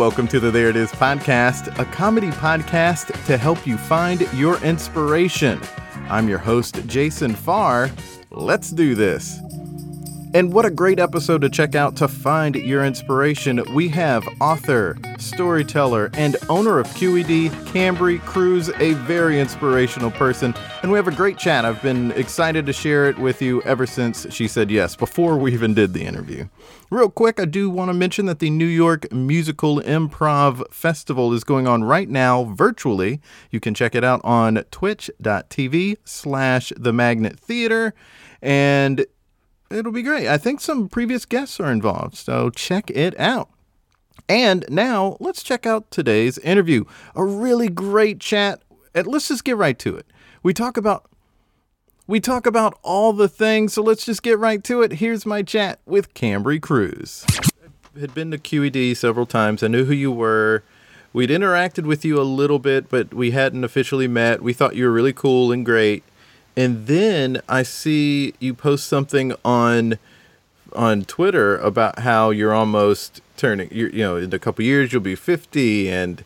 [0.00, 4.56] Welcome to the There It Is podcast, a comedy podcast to help you find your
[4.64, 5.60] inspiration.
[6.08, 7.90] I'm your host, Jason Farr.
[8.30, 9.38] Let's do this.
[10.32, 13.64] And what a great episode to check out to find your inspiration.
[13.74, 20.54] We have author, storyteller, and owner of QED, Kambri Crews, a very inspirational person.
[20.82, 21.64] And we have a great chat.
[21.64, 25.52] I've been excited to share it with you ever since she said yes, before we
[25.52, 26.46] even did the interview.
[26.92, 31.42] Real quick, I do want to mention that the New York Musical Improv Festival is
[31.42, 33.20] going on right now virtually.
[33.50, 37.94] You can check it out on twitch.tv slash the magnet theater.
[38.40, 39.04] And
[39.70, 40.26] it'll be great.
[40.28, 43.48] I think some previous guests are involved, so check it out.
[44.28, 46.84] And now let's check out today's interview.
[47.14, 48.62] A really great chat.
[48.94, 50.06] And let's just get right to it.
[50.42, 51.06] We talk about
[52.06, 54.94] we talk about all the things, so let's just get right to it.
[54.94, 57.24] Here's my chat with Kambri Crews.
[57.96, 59.62] I had been to QED several times.
[59.62, 60.64] I knew who you were.
[61.12, 64.42] We'd interacted with you a little bit, but we hadn't officially met.
[64.42, 66.02] We thought you were really cool and great
[66.56, 69.98] and then I see you post something on
[70.74, 73.68] on Twitter about how you're almost turning.
[73.72, 76.24] you you know, in a couple years you'll be 50, and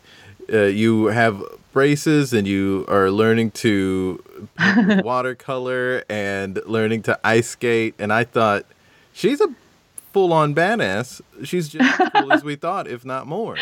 [0.51, 4.23] uh, you have braces, and you are learning to
[5.03, 7.95] watercolor and learning to ice skate.
[7.99, 8.65] And I thought
[9.13, 9.47] she's a
[10.13, 11.21] full on badass.
[11.43, 13.57] She's just as cool as we thought, if not more.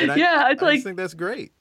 [0.00, 1.52] And I, yeah, it's I like think that's great.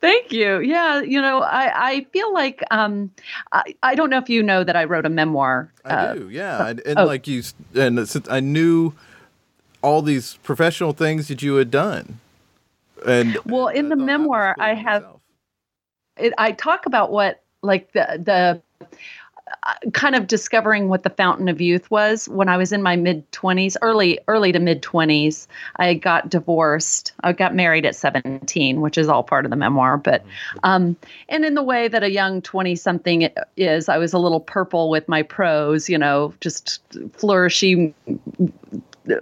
[0.00, 0.60] Thank you.
[0.60, 3.10] Yeah, you know, I, I feel like um,
[3.50, 5.72] I, I don't know if you know that I wrote a memoir.
[5.84, 6.28] I uh, do.
[6.30, 7.04] Yeah, and, and oh.
[7.04, 7.42] like you,
[7.74, 8.92] and since I knew
[9.82, 12.20] all these professional things that you had done,
[13.04, 15.04] and well, in the memoir, I have.
[16.16, 18.88] It, I talk about what like the the
[19.92, 23.30] kind of discovering what the fountain of youth was when I was in my mid
[23.32, 25.46] 20s, early early to mid 20s.
[25.76, 27.12] I got divorced.
[27.22, 30.58] I got married at 17, which is all part of the memoir, but mm-hmm.
[30.62, 30.96] um
[31.28, 34.90] and in the way that a young 20 something is, I was a little purple
[34.90, 36.80] with my prose, you know, just
[37.12, 37.94] flourishing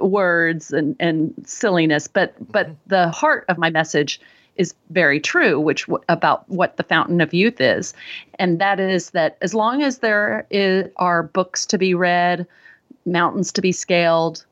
[0.01, 2.75] words and and silliness, but but mm-hmm.
[2.89, 4.21] the heart of my message
[4.57, 7.95] is very true, which about what the fountain of youth is,
[8.39, 12.47] and that is that as long as there is, are books to be read,
[13.05, 14.45] mountains to be scaled,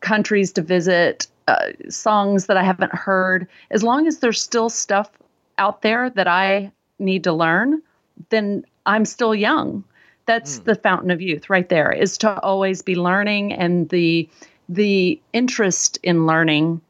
[0.00, 5.10] countries to visit, uh, songs that I haven't heard, as long as there's still stuff
[5.58, 7.82] out there that I need to learn,
[8.30, 9.84] then I'm still young.
[10.26, 10.64] That's mm.
[10.64, 14.28] the fountain of youth right there is to always be learning and the
[14.68, 16.80] the interest in learning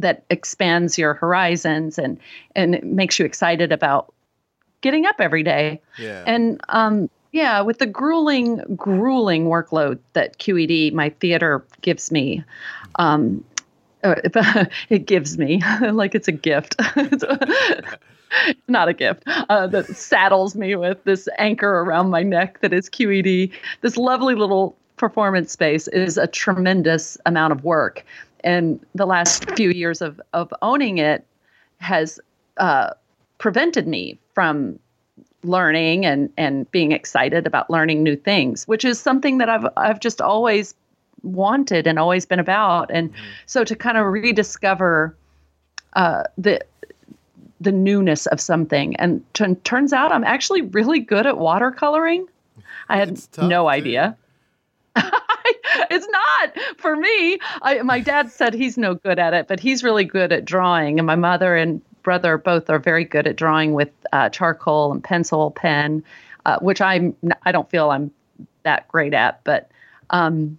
[0.00, 2.18] that expands your horizons and
[2.54, 4.12] and it makes you excited about
[4.80, 5.80] getting up every day.
[5.98, 6.24] Yeah.
[6.26, 12.42] And um yeah, with the grueling, grueling workload that QED, my theater, gives me,
[12.96, 13.44] um,
[14.02, 14.16] uh,
[14.88, 15.62] it gives me
[15.92, 16.74] like it's a gift.
[18.68, 22.88] not a gift uh, that saddles me with this anchor around my neck that is
[22.88, 23.52] QED.
[23.80, 28.04] This lovely little performance space is a tremendous amount of work
[28.44, 31.26] and the last few years of of owning it
[31.78, 32.20] has
[32.58, 32.90] uh,
[33.38, 34.78] prevented me from
[35.42, 40.00] learning and and being excited about learning new things, which is something that I've I've
[40.00, 40.74] just always
[41.22, 42.90] wanted and always been about.
[42.90, 43.24] And mm-hmm.
[43.46, 45.16] so to kind of rediscover
[45.94, 46.60] uh, the
[47.60, 52.26] the newness of something, and t- turns out I'm actually really good at watercoloring.
[52.88, 54.16] I had no idea.
[55.90, 57.38] it's not for me.
[57.62, 60.98] I, my dad said he's no good at it, but he's really good at drawing.
[60.98, 65.02] And my mother and brother both are very good at drawing with uh, charcoal and
[65.02, 66.02] pencil, pen,
[66.46, 68.10] uh, which I'm I don't feel I'm
[68.62, 69.42] that great at.
[69.44, 69.70] But
[70.10, 70.58] um,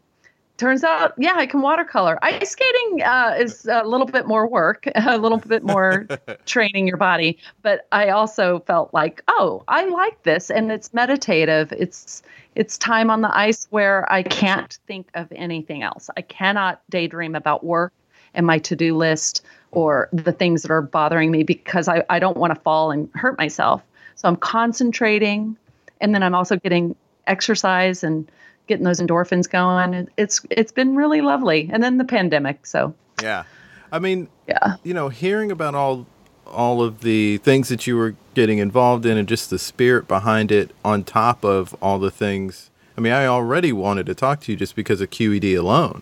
[0.62, 2.20] turns out, yeah, I can watercolor.
[2.22, 6.08] Ice skating uh, is a little bit more work, a little bit more
[6.46, 7.40] training your body.
[7.64, 11.74] But I also felt like, oh, I like this, and it's meditative.
[11.74, 12.22] It's
[12.54, 16.10] it's time on the ice where I can't think of anything else.
[16.16, 17.94] I cannot daydream about work
[18.34, 22.38] and my to-do list or the things that are bothering me because I, I don't
[22.38, 23.82] want to fall and hurt myself.
[24.16, 25.58] So I'm concentrating,
[26.02, 28.30] and then I'm also getting exercise and
[28.72, 30.08] getting those endorphins going.
[30.16, 31.70] It's it's been really lovely.
[31.74, 32.66] And then the pandemic.
[32.66, 33.44] So yeah,
[33.92, 36.06] I mean, yeah, you know, hearing about all
[36.48, 40.52] all of the things that you were getting involved in and just the spirit behind
[40.52, 42.70] it on top of all the things.
[42.98, 46.02] I mean, I already wanted to talk to you just because of QED alone,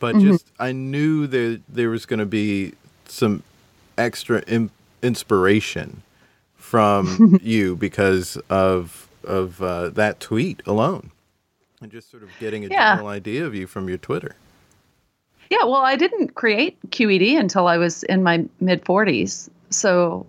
[0.00, 0.32] but mm-hmm.
[0.32, 2.74] just I knew that there was going to be
[3.06, 3.44] some
[3.96, 4.70] extra Im-
[5.00, 6.02] inspiration
[6.56, 11.10] from you because of of uh, that tweet alone,
[11.80, 12.94] and just sort of getting a yeah.
[12.94, 14.36] general idea of you from your Twitter.
[15.50, 19.48] Yeah, well, I didn't create QED until I was in my mid 40s.
[19.70, 20.26] So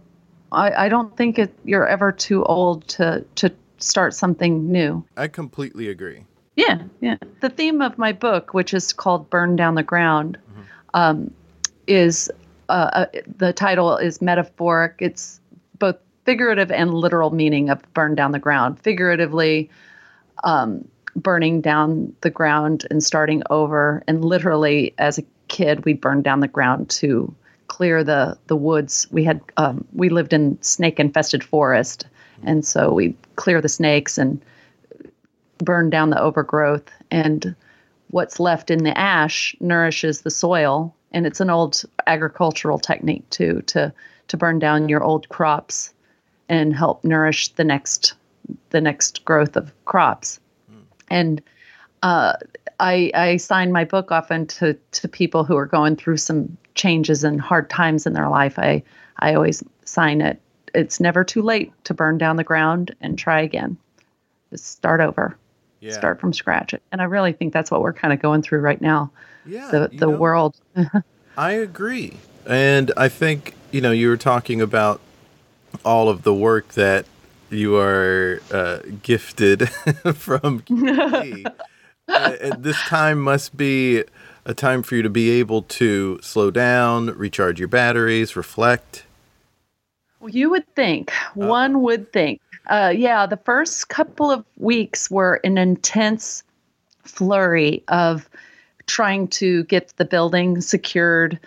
[0.52, 5.04] I, I don't think it, you're ever too old to, to start something new.
[5.18, 6.26] I completely agree.
[6.56, 7.18] Yeah, yeah.
[7.40, 10.62] The theme of my book, which is called Burn Down the Ground, mm-hmm.
[10.94, 11.34] um,
[11.88, 12.32] is
[12.70, 13.06] uh, uh,
[13.38, 14.96] the title is metaphoric.
[15.00, 15.40] It's
[15.78, 18.80] both figurative and literal meaning of burn down the ground.
[18.80, 19.70] Figuratively,
[20.44, 24.04] um, burning down the ground and starting over.
[24.08, 27.34] And literally, as a kid, we burned down the ground to
[27.68, 29.08] clear the the woods.
[29.12, 32.06] We had um, we lived in snake infested forest,
[32.44, 34.42] and so we clear the snakes and
[35.60, 36.90] burn down the overgrowth.
[37.12, 37.56] And
[38.10, 43.62] what's left in the ash nourishes the soil, and it's an old agricultural technique too
[43.68, 43.94] to
[44.28, 45.94] to burn down your old crops
[46.50, 48.14] and help nourish the next
[48.72, 50.40] the next growth of crops.
[51.12, 51.42] And
[52.02, 52.34] uh,
[52.80, 57.24] I, I sign my book often to, to people who are going through some changes
[57.24, 58.58] and hard times in their life.
[58.58, 58.82] I,
[59.20, 60.42] I always sign it.
[60.74, 63.78] It's never too late to burn down the ground and try again.
[64.50, 65.38] Just start over.
[65.82, 65.92] Yeah.
[65.92, 66.74] Start from scratch.
[66.92, 69.12] And I really think that's what we're kind of going through right now.
[69.46, 69.70] Yeah.
[69.70, 70.56] The the know, world.
[71.38, 72.18] I agree.
[72.48, 75.02] And I think, you know, you were talking about
[75.84, 77.06] all of the work that
[77.52, 79.70] you are uh, gifted
[80.16, 81.54] from QED.
[82.08, 84.04] uh, this time must be
[84.46, 89.04] a time for you to be able to slow down, recharge your batteries, reflect.
[90.20, 92.42] Well, you would think, uh, one would think.
[92.68, 96.44] Uh, yeah, the first couple of weeks were an intense
[97.04, 98.30] flurry of
[98.86, 101.40] trying to get the building secured,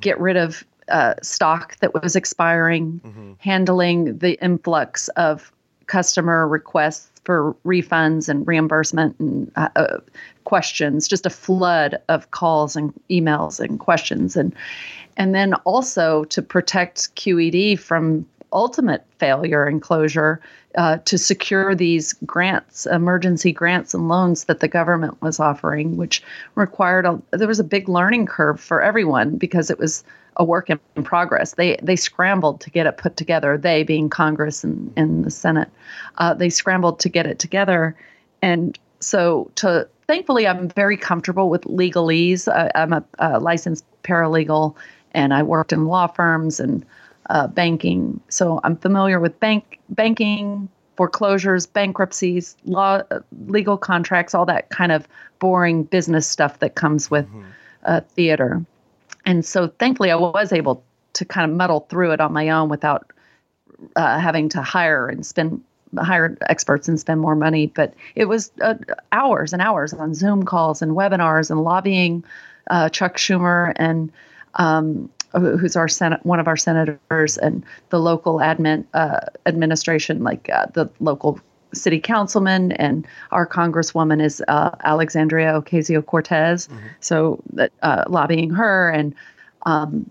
[0.00, 3.32] get rid of uh, stock that was expiring, mm-hmm.
[3.38, 5.52] handling the influx of
[5.86, 9.98] customer requests for refunds and reimbursement and uh, uh,
[10.44, 14.54] questions, just a flood of calls and emails and questions, and
[15.16, 20.40] and then also to protect QED from ultimate failure and closure
[20.76, 26.22] uh, to secure these grants, emergency grants and loans that the government was offering, which
[26.54, 30.04] required a there was a big learning curve for everyone because it was
[30.36, 31.54] a work in progress.
[31.54, 33.58] They they scrambled to get it put together.
[33.58, 35.68] They being Congress and, and the Senate,
[36.18, 37.96] uh, they scrambled to get it together,
[38.40, 42.46] and so to thankfully I'm very comfortable with legalese.
[42.48, 44.76] I, I'm a, a, licensed paralegal,
[45.12, 46.84] and I worked in law firms and
[47.28, 50.68] uh, banking, so I'm familiar with bank banking.
[50.96, 53.02] Foreclosures, bankruptcies, law,
[53.46, 55.06] legal contracts, all that kind of
[55.38, 57.42] boring business stuff that comes with mm-hmm.
[57.84, 58.66] uh, theater
[59.28, 60.82] and so thankfully I was able
[61.12, 63.12] to kind of muddle through it on my own without
[63.94, 65.62] uh, having to hire and spend
[65.98, 67.66] hire experts and spend more money.
[67.66, 68.74] But it was uh,
[69.12, 72.24] hours and hours on Zoom calls and webinars and lobbying
[72.70, 74.10] uh, Chuck Schumer and
[74.54, 80.48] um, who's our senate one of our senators and the local admin uh, administration, like
[80.50, 81.38] uh, the local
[81.74, 86.66] city councilman and our congresswoman is uh, Alexandria Ocasio Cortez.
[86.66, 86.86] Mm-hmm.
[87.00, 87.42] So
[87.82, 89.14] uh, lobbying her and
[89.66, 90.10] um,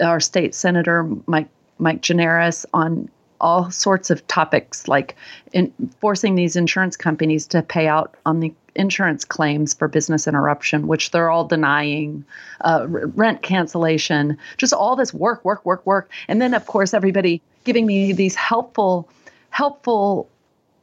[0.00, 1.48] our state senator Mike
[1.78, 3.08] Mike Gianaris on
[3.40, 5.14] all sorts of topics like
[5.52, 10.86] in forcing these insurance companies to pay out on the insurance claims for business interruption,
[10.86, 12.24] which they're all denying,
[12.62, 17.42] uh, rent cancellation, just all this work, work, work, work, and then of course everybody
[17.64, 19.08] giving me these helpful,
[19.50, 20.28] helpful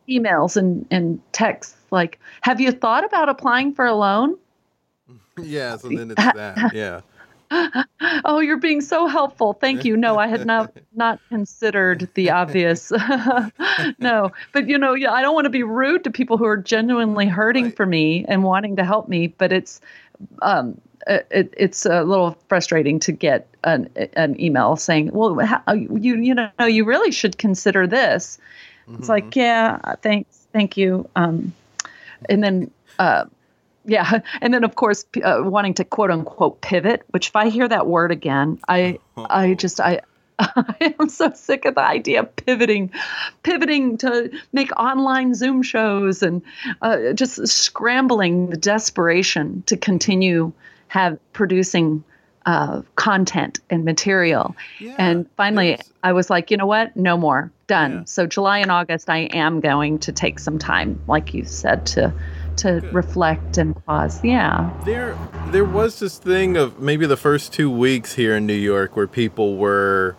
[0.08, 4.38] emails and, and texts like, Have you thought about applying for a loan?
[5.42, 6.74] yes, and then it's that.
[6.74, 7.02] Yeah.
[8.26, 9.54] oh, you're being so helpful.
[9.54, 9.98] Thank you.
[9.98, 12.92] No, I had not not considered the obvious.
[14.00, 16.58] no, but you know, yeah, I don't want to be rude to people who are
[16.58, 17.76] genuinely hurting right.
[17.76, 19.28] for me and wanting to help me.
[19.28, 19.82] But it's
[20.42, 26.18] um, it, it's a little frustrating to get an an email saying, "Well, how, you
[26.18, 28.40] you know, you really should consider this."
[28.88, 29.00] Mm-hmm.
[29.00, 31.10] It's like, yeah, thanks, thank you.
[31.16, 31.54] Um,
[32.30, 33.26] and then, uh,
[33.86, 37.04] yeah, and then of course, uh, wanting to quote unquote pivot.
[37.12, 40.02] Which, if I hear that word again, I, I just, I,
[40.40, 42.92] I am so sick of the idea of pivoting,
[43.44, 46.42] pivoting to make online Zoom shows and
[46.82, 50.52] uh, just scrambling the desperation to continue
[50.88, 52.04] have producing
[52.46, 54.56] uh, content and material.
[54.80, 56.96] Yeah, and finally, I was like, you know what?
[56.96, 57.52] No more.
[57.68, 57.92] Done.
[57.92, 58.04] Yeah.
[58.06, 62.14] So July and August, I am going to take some time, like you said, to
[62.58, 62.94] to Good.
[62.94, 64.24] reflect and pause.
[64.24, 64.72] Yeah.
[64.86, 68.96] There, there was this thing of maybe the first two weeks here in New York
[68.96, 70.16] where people were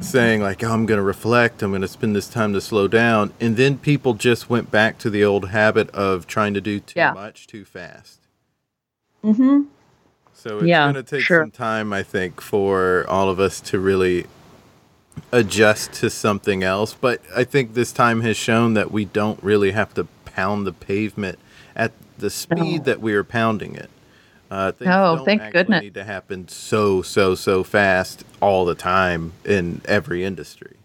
[0.00, 1.62] saying like, "Oh, I'm going to reflect.
[1.62, 4.98] I'm going to spend this time to slow down," and then people just went back
[4.98, 7.12] to the old habit of trying to do too Yeah.
[7.12, 8.20] much too fast.
[9.24, 9.62] Mm-hmm.
[10.32, 11.42] So it's Yeah, going to take sure.
[11.42, 14.26] some time, I think, for all of us to really
[15.32, 16.94] adjust to something else.
[16.94, 20.72] But I think this time has shown that we don't really have to pound the
[20.72, 21.38] pavement
[21.76, 22.84] at the speed No.
[22.84, 23.90] that we are pounding it.
[24.50, 25.82] Uh, things don't thank goodness.
[25.82, 30.76] Need to happen so so so fast all the time in every industry.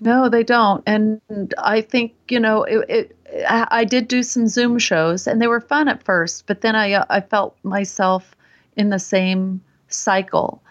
[0.00, 0.82] No, they don't.
[0.86, 1.20] And
[1.58, 3.16] I think, you know, it, it
[3.48, 6.76] I I did do some Zoom shows and they were fun at first, but then
[6.76, 8.34] I uh, I felt myself
[8.76, 10.62] in the same cycle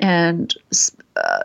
[0.00, 0.54] and
[1.16, 1.42] uh,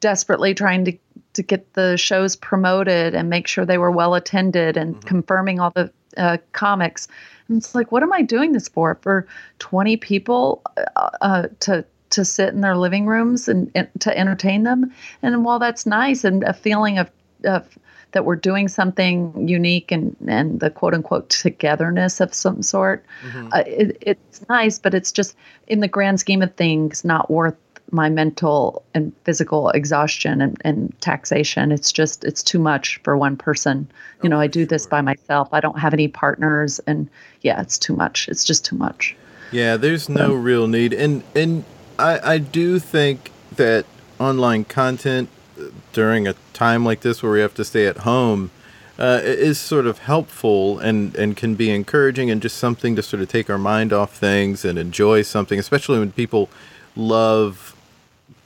[0.00, 0.92] desperately trying to
[1.38, 5.70] to get the shows promoted and make sure they were well attended and confirming all
[5.70, 7.06] the uh, comics.
[7.46, 8.98] And it's like, what am I doing this for?
[9.02, 9.24] For
[9.60, 10.62] 20 people
[10.96, 14.92] uh, uh, to to sit in their living rooms and, and to entertain them.
[15.22, 17.10] And while that's nice and a feeling of,
[17.44, 17.78] of
[18.12, 23.04] that we're doing something unique and, and the quote unquote togetherness of some sort,
[23.52, 27.56] uh, it, it's nice, but it's just in the grand scheme of things, not worth
[27.90, 31.72] my mental and physical exhaustion and, and taxation.
[31.72, 33.88] It's just, it's too much for one person.
[34.22, 35.48] You know, I do this by myself.
[35.52, 36.80] I don't have any partners.
[36.86, 37.08] And
[37.42, 38.28] yeah, it's too much.
[38.28, 39.16] It's just too much.
[39.50, 41.64] Yeah, there's no real need, and and
[41.98, 43.86] I I do think that
[44.18, 48.50] online content uh, during a time like this where we have to stay at home
[48.98, 53.22] uh, is sort of helpful and and can be encouraging and just something to sort
[53.22, 56.50] of take our mind off things and enjoy something, especially when people
[56.94, 57.74] love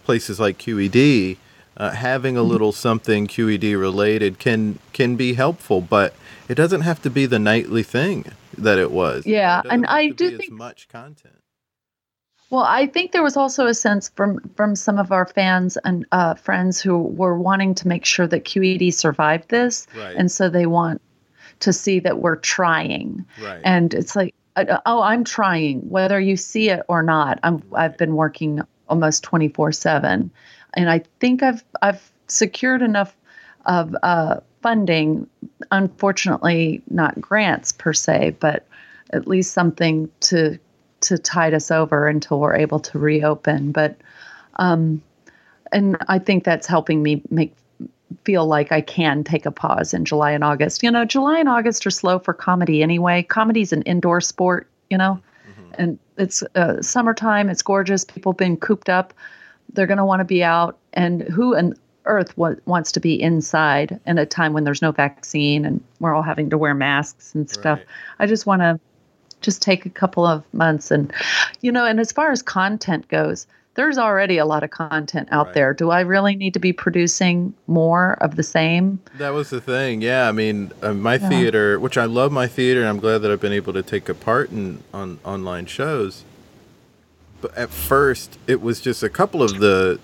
[0.04, 1.36] places like QED.
[1.74, 6.12] Uh, having a little something QED related can can be helpful, but
[6.48, 8.26] it doesn't have to be the nightly thing
[8.58, 9.26] that it was.
[9.26, 11.34] Yeah, It and I do think- as much content.
[12.50, 16.04] Well, I think there was also a sense from from some of our fans and
[16.12, 20.14] uh, friends who were wanting to make sure that QED survived this, Right.
[20.14, 21.00] and so they want
[21.60, 23.24] to see that we're trying.
[23.42, 23.62] Right.
[23.64, 27.38] And it's like, uh, oh, I'm trying, whether you see it or not.
[27.42, 30.30] I'm I've been working almost 24 seven,
[30.74, 33.16] and I think I've I've secured enough
[33.66, 35.26] of uh, funding.
[35.70, 38.66] Unfortunately, not grants per se, but
[39.12, 40.58] at least something to
[41.02, 43.72] to tide us over until we're able to reopen.
[43.72, 43.96] But
[44.56, 45.02] um,
[45.72, 47.54] and I think that's helping me make
[48.24, 50.82] feel like I can take a pause in July and August.
[50.82, 53.22] You know, July and August are slow for comedy anyway.
[53.22, 55.20] Comedy's an indoor sport, you know,
[55.78, 57.48] and it's uh, summertime.
[57.48, 58.04] It's gorgeous.
[58.04, 59.14] People been cooped up.
[59.72, 60.78] They're going to want to be out.
[60.92, 61.74] And who on
[62.04, 66.14] earth wa- wants to be inside in a time when there's no vaccine and we're
[66.14, 67.78] all having to wear masks and stuff?
[67.78, 67.86] Right.
[68.20, 68.80] I just want to
[69.40, 71.12] just take a couple of months and
[71.62, 75.46] you know and as far as content goes there's already a lot of content out
[75.46, 75.54] Right.
[75.54, 79.60] there do i really need to be producing more of the same That was the
[79.60, 80.02] thing.
[80.02, 81.28] Yeah, I mean, uh, my Yeah.
[81.28, 84.08] theater, which I love my theater, and I'm glad that I've been able to take
[84.08, 86.24] a part in on online shows.
[87.40, 89.98] But at first, it was just a couple of the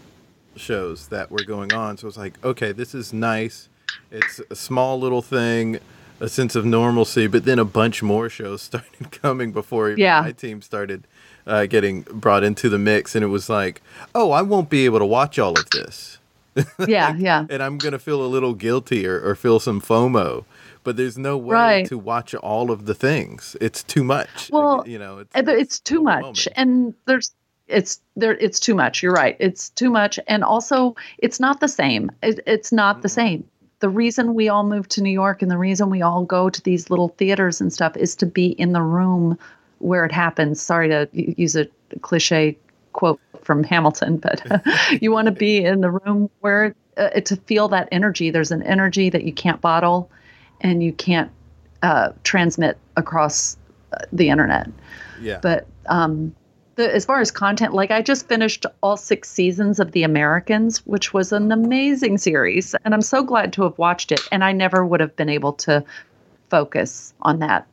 [0.57, 1.97] shows that were going on.
[1.97, 3.69] So it was like, okay, this is nice.
[4.11, 5.79] It's a small little thing,
[6.21, 7.27] a sense of normalcy.
[7.29, 10.21] But then a bunch more shows started coming before Yeah.
[10.23, 11.07] my team started
[11.49, 13.83] uh, getting brought into the mix, and it was like,
[14.15, 16.19] oh, I won't be able to watch all of this
[16.89, 20.45] yeah yeah and I'm gonna feel a little guilty or, or feel some FOMO.
[20.85, 21.87] But there's no way Right.
[21.87, 23.57] to watch all of the things.
[23.61, 24.49] It's too much.
[24.51, 27.33] Well, you know, it's, but it's too much and there's
[27.69, 31.69] it's there it's too much you're right it's too much and also it's not the
[31.69, 33.45] same it, it's not the same
[33.81, 36.63] the reason we all moved to new york and the reason we all go to
[36.63, 39.39] these little theaters and stuff is to be in the room
[39.79, 41.67] where it happens sorry to use a
[42.01, 42.57] cliche
[42.93, 44.43] quote from hamilton but
[45.01, 48.63] you want to be in the room where uh, to feel that energy there's an
[48.63, 50.11] energy that you can't bottle
[50.61, 51.31] and you can't
[51.83, 53.57] uh, transmit across
[53.93, 54.69] uh, the internet
[55.21, 55.39] Yeah.
[55.41, 56.35] but um,
[56.79, 60.79] the, as far as content, like I just finished all six seasons of The Americans,
[60.87, 64.21] which was an amazing series, and I'm so glad to have watched it.
[64.33, 65.85] And I never would have been able to
[66.51, 67.67] focus on that.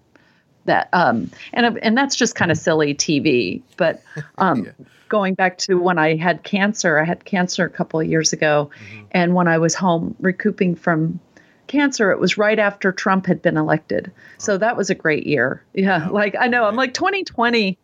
[0.66, 3.62] That um, and and that's just kind of silly TV.
[3.78, 4.02] But
[4.38, 4.72] um, Yeah.
[5.10, 8.70] going back to when I had cancer, I had cancer a couple of years ago,
[9.12, 11.20] and when I was home recouping from
[11.68, 14.12] cancer, it was right after Trump had been elected.
[14.38, 15.64] So that was a great year.
[15.74, 16.14] Yeah, Wow.
[16.14, 17.78] like I know I'm like 2020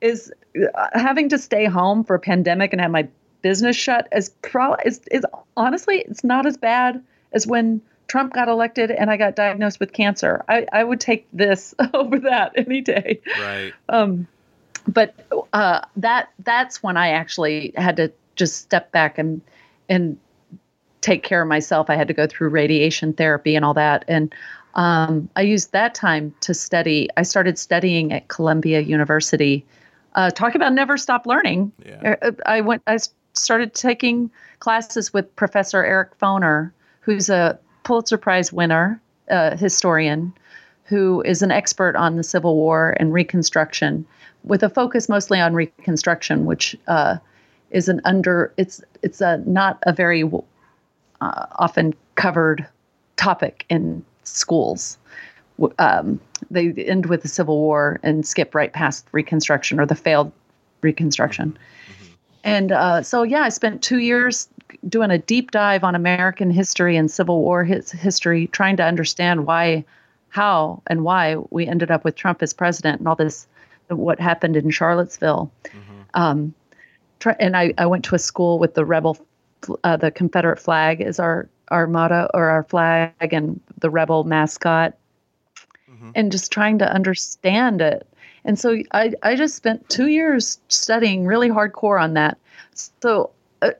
[0.00, 0.32] is
[0.74, 3.06] uh, having to stay home for a pandemic and have my
[3.42, 5.24] business shut is pro is, is
[5.56, 9.92] honestly it's not as bad as when Trump got elected and I got diagnosed with
[9.92, 10.44] cancer.
[10.48, 13.20] I, I would take this over that any day.
[13.38, 13.72] Right.
[13.88, 14.26] Um,
[14.88, 15.14] but
[15.52, 19.40] uh, that that's when I actually had to just step back and
[19.88, 20.18] and
[21.02, 21.88] take care of myself.
[21.88, 24.34] I had to go through radiation therapy and all that, and
[24.74, 27.08] um, I used that time to study.
[27.16, 29.64] I started studying at Columbia University.
[30.16, 31.70] Uh, talk about never stop learning.
[31.86, 32.16] Yeah.
[32.22, 32.82] Uh, I went.
[32.88, 32.98] I
[33.34, 37.56] started taking classes with Professor Eric Foner, who's a
[37.90, 39.00] Pulitzer Prize winner,
[39.32, 40.32] uh, historian,
[40.84, 44.06] who is an expert on the Civil War and Reconstruction,
[44.44, 47.16] with a focus mostly on Reconstruction, which uh,
[47.72, 48.54] is an under.
[48.56, 52.64] It's it's a not a very uh, often covered
[53.16, 54.96] topic in schools.
[55.80, 60.30] Um, they end with the Civil War and skip right past Reconstruction or the failed
[60.82, 61.58] Reconstruction.
[61.58, 62.12] Mm-hmm.
[62.44, 64.48] And uh, so, yeah, I spent two years
[64.88, 69.46] doing a deep dive on American history and Civil War his, history, trying to understand
[69.46, 69.84] why,
[70.28, 73.46] how, and why we ended up with Trump as president and all this,
[73.88, 75.50] what happened in Charlottesville.
[75.64, 76.00] Mm-hmm.
[76.14, 76.54] Um,
[77.18, 79.18] try, and I, I went to a school with the rebel,
[79.84, 84.96] uh, the Confederate flag is our our motto or our flag and the rebel mascot,
[85.88, 86.10] mm-hmm.
[86.16, 88.06] and just trying to understand it.
[88.44, 92.38] And so I, I just spent two years studying really hardcore on that.
[92.74, 93.30] So
[93.62, 93.70] uh,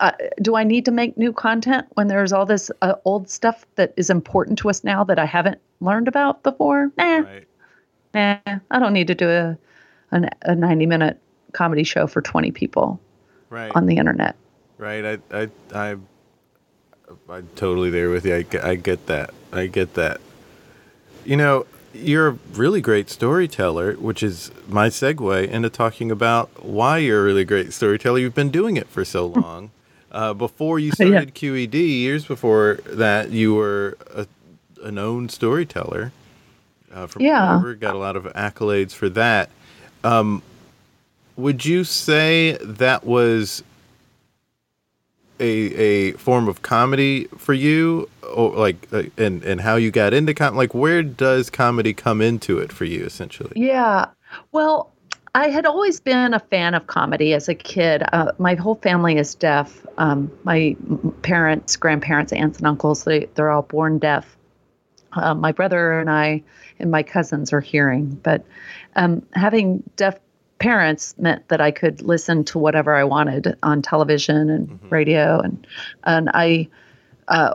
[0.00, 3.66] uh, do I need to make new content when there's all this uh, old stuff
[3.74, 6.90] that is important to us now that I haven't learned about before?
[6.96, 7.48] Nah, right.
[8.14, 8.38] nah,
[8.70, 9.58] I don't need to do a,
[10.12, 11.20] a, a 90 minute
[11.52, 13.00] comedy show for 20 people
[13.50, 13.72] right.
[13.74, 14.36] on the internet.
[14.78, 15.04] Right.
[15.04, 15.96] I, I, I,
[17.28, 18.34] I'm totally there with you.
[18.34, 19.34] I, I get that.
[19.52, 20.20] I get that.
[21.24, 26.98] You know, you're a really great storyteller, which is my segue into talking about why
[26.98, 28.18] you're a really great storyteller.
[28.18, 29.70] You've been doing it for so long.
[30.10, 31.50] Uh, before you started yeah.
[31.50, 34.26] QED, years before that, you were a,
[34.82, 36.12] a known storyteller.
[36.92, 37.62] Uh, from yeah.
[37.78, 39.50] got a lot of accolades for that.
[40.04, 40.42] Um,
[41.36, 43.62] would you say that was
[45.40, 48.08] a a form of comedy for you?
[48.34, 52.20] Or like uh, and and how you got into com like where does comedy come
[52.20, 53.52] into it for you essentially?
[53.56, 54.06] Yeah.
[54.52, 54.92] Well
[55.34, 58.02] i had always been a fan of comedy as a kid.
[58.12, 59.86] Uh, my whole family is deaf.
[59.98, 60.76] Um, my
[61.22, 64.36] parents grandparents aunts and uncles they, they're all born deaf.
[65.12, 66.42] Uh, my brother and i
[66.78, 68.18] and my cousins are hearing.
[68.22, 68.44] But
[68.96, 70.18] um, having deaf
[70.58, 74.88] parents meant that I could listen to whatever I wanted on television and mm-hmm.
[74.88, 75.66] radio, and
[76.04, 76.68] and I
[77.28, 77.54] uh,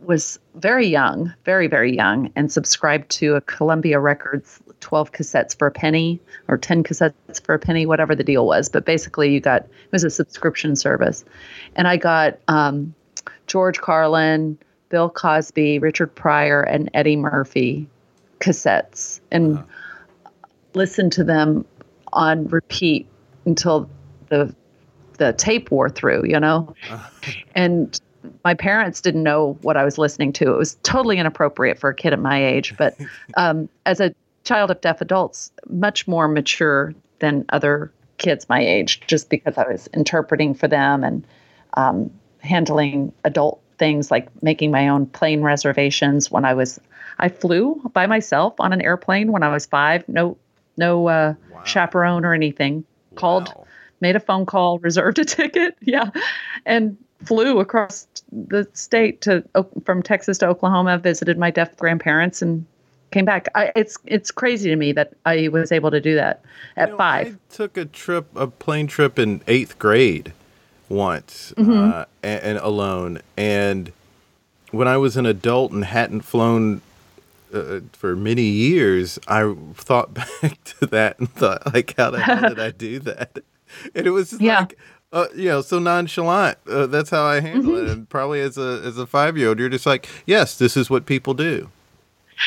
[0.00, 5.66] was very young, very very young, and subscribed to a Columbia Records 12 cassettes for
[5.66, 8.68] a penny or 10 cassettes for a penny, whatever the deal was.
[8.68, 11.24] But basically, you got it was a subscription service,
[11.76, 12.94] and I got um,
[13.46, 17.88] George Carlin, Bill Cosby, Richard Pryor, and Eddie Murphy
[18.40, 19.56] cassettes, and.
[19.56, 19.64] Wow.
[20.74, 21.64] listened to them
[22.12, 23.06] on repeat
[23.44, 23.88] until
[24.28, 24.54] the
[25.18, 26.74] the tape wore through, you know.
[27.54, 28.00] and
[28.44, 30.52] my parents didn't know what I was listening to.
[30.52, 32.96] It was totally inappropriate for a kid at my age, but
[33.36, 39.00] um, as a child of deaf adults, much more mature than other kids my age,
[39.06, 41.26] just because I was interpreting for them and
[41.74, 46.80] um, handling adult things like making my own plane reservations when I was.
[47.18, 50.08] I flew by myself on an airplane when I was five.
[50.08, 50.38] No,
[50.80, 51.62] no uh, wow.
[51.62, 52.84] chaperone or anything.
[53.14, 53.66] Called, wow.
[54.00, 55.76] made a phone call, reserved a ticket.
[55.82, 56.10] Yeah,
[56.66, 59.44] and flew across the state to
[59.84, 60.98] from Texas to Oklahoma.
[60.98, 62.66] Visited my deaf grandparents and
[63.10, 63.48] came back.
[63.54, 66.42] I, it's it's crazy to me that I was able to do that
[66.76, 67.26] at you know, five.
[67.34, 70.32] I took a trip, a plane trip in eighth grade
[70.88, 71.92] once, mm-hmm.
[71.92, 73.20] uh, and, and, alone.
[73.36, 73.92] And
[74.70, 76.82] when I was an adult and hadn't flown
[77.52, 82.48] uh, for many years, I thought back to that and thought, like, how the hell
[82.48, 83.38] did I do that?
[83.94, 84.58] And it was just yeah.
[84.58, 84.76] like,
[85.12, 86.58] uh, you know, so nonchalant.
[86.68, 87.86] Uh, that's how I handle mm-hmm.
[87.86, 87.92] it.
[87.92, 90.90] And probably as a as a five year old, you're just like, yes, this is
[90.90, 91.70] what people do.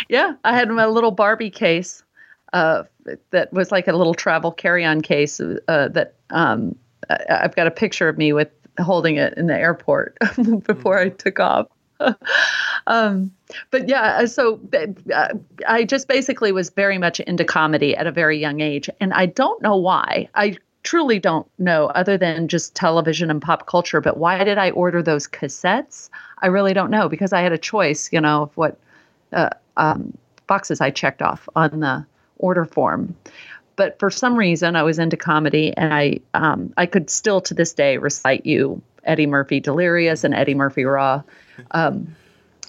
[0.10, 2.04] Yeah, I had my little Barbie case
[2.52, 2.84] uh,
[3.32, 6.76] that was like a little travel carry on case uh, that um,
[7.30, 10.18] I've got a picture of me with holding it in the airport
[10.66, 11.08] before mm-hmm.
[11.08, 11.68] I took off.
[12.88, 13.32] um,
[13.72, 14.60] but yeah, uh, so
[15.14, 15.30] uh,
[15.68, 18.90] I just basically was very much into comedy at a very young age.
[19.00, 20.30] And I don't know why.
[20.36, 24.02] I truly don't know, other than just television and pop culture.
[24.02, 26.10] But why did I order those cassettes?
[26.40, 28.78] I really don't know because I had a choice, you know, of what
[29.32, 32.06] uh, um, boxes I checked off on the
[32.38, 33.16] order form.
[33.76, 37.54] but for some reason, I was into comedy, and I um, I could still to
[37.54, 41.22] this day recite you Eddie Murphy Delirious and Eddie Murphy Raw.
[41.72, 42.16] Um,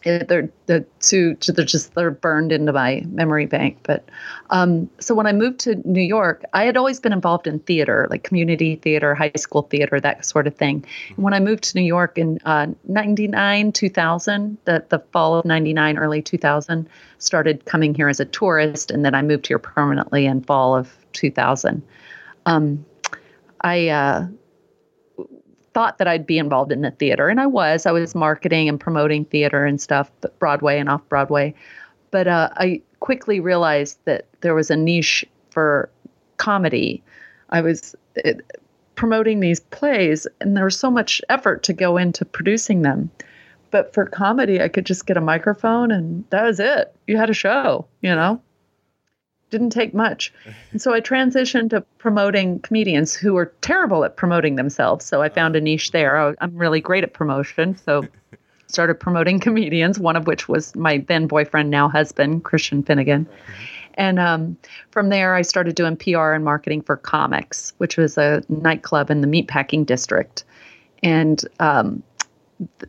[0.04, 3.78] they're the two they're just they're burned into my memory bank.
[3.82, 4.08] But
[4.50, 8.06] um, so when i moved to new york i had always been involved in theater
[8.10, 10.84] like community theater high school theater that sort of thing.
[11.08, 15.44] And when i moved to new york in uh, 99 2000 the, the fall of
[15.44, 20.26] 99 early 2000 started coming here as a tourist and then i moved here permanently
[20.26, 21.82] in fall of 2000
[22.46, 22.84] um,
[23.62, 24.26] i uh,
[25.74, 27.84] thought that I'd be involved in the theater, and I was.
[27.84, 31.54] I was marketing and promoting theater and stuff, but Broadway and off Broadway.
[32.10, 35.90] But uh, I quickly realized that there was a niche for
[36.36, 37.02] comedy.
[37.50, 38.58] I was it, uh,
[38.94, 43.10] promoting these plays, and there was so much effort to go into producing them.
[43.70, 46.94] But for comedy, I could just get a microphone, and that was it.
[47.08, 48.40] You had a show, you know
[49.54, 50.32] didn't take much.
[50.72, 55.04] And so I transitioned to promoting comedians who were terrible at promoting themselves.
[55.04, 56.34] So I found a niche there.
[56.40, 57.76] I'm really great at promotion.
[57.76, 58.04] So
[58.66, 63.28] started promoting comedians, one of which was my then boyfriend, now husband, Christian Finnegan.
[63.94, 64.56] And um,
[64.90, 69.20] from there, I started doing PR and marketing for Comix, which was a nightclub in
[69.20, 70.42] the meatpacking district.
[71.04, 72.02] And um,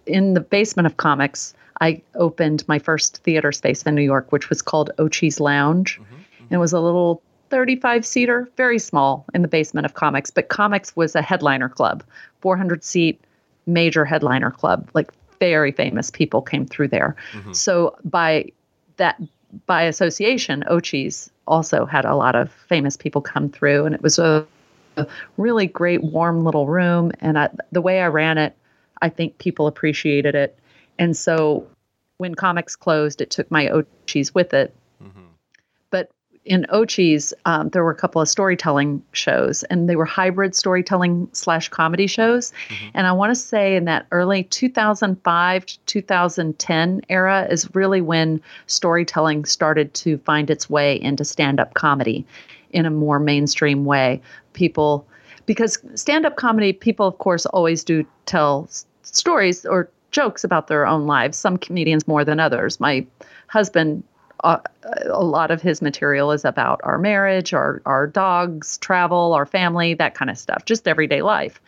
[0.08, 4.50] in the basement of Comix, I opened my first theater space in New York, which
[4.50, 6.00] was called Ochi's Lounge.
[6.00, 6.16] Mm-hmm.
[6.50, 10.96] It was a little 35 seater, very small in the basement of Comix, but Comix
[10.96, 12.04] was a headliner club,
[12.42, 13.22] 400 seat
[13.66, 14.90] major headliner club.
[14.94, 17.16] Like very famous people came through there.
[17.34, 17.54] Mm-hmm.
[17.54, 18.52] So by
[18.98, 19.22] that
[19.68, 24.20] by association, Ochi's also had a lot of famous people come through, and it was
[24.20, 24.46] a,
[24.98, 27.12] a really great, warm little room.
[27.20, 28.56] And I, the way I ran it,
[29.02, 30.58] I think people appreciated it.
[31.00, 31.68] And so
[32.18, 34.74] when Comix closed, it took my Ochi's with it
[36.46, 41.28] in Ochi's, um, there were a couple of storytelling shows, and they were hybrid storytelling
[41.34, 42.54] slash comedy shows.
[42.70, 42.90] Mm-hmm.
[42.94, 48.40] And I want to say in that early 2005 to 2010 era is really when
[48.68, 52.26] storytelling started to find its way into stand up comedy
[52.70, 54.22] in a more mainstream way.
[54.54, 55.08] People,
[55.48, 58.70] because stand up comedy, people, of course, always do tell
[59.02, 62.80] stories or jokes about their own lives, some comedians more than others.
[62.80, 63.06] My
[63.48, 64.04] husband
[64.44, 64.60] uh,
[65.06, 69.94] a lot of his material is about our marriage, our our dogs, travel, our family,
[69.94, 71.62] that kind of stuff, just everyday life.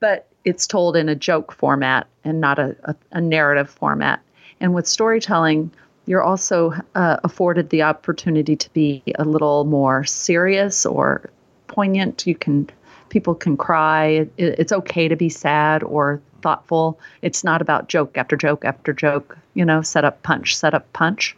[0.00, 4.20] But it's told in a joke format and not a, a, a narrative format.
[4.60, 5.70] And with storytelling,
[6.06, 11.30] you're also uh, afforded the opportunity to be a little more serious or
[11.66, 12.26] poignant.
[12.26, 12.68] You can
[13.08, 14.06] people can cry.
[14.06, 16.98] It, it's okay to be sad or thoughtful.
[17.22, 19.36] It's not about joke after joke after joke.
[19.54, 21.36] You know, set up punch, set up punch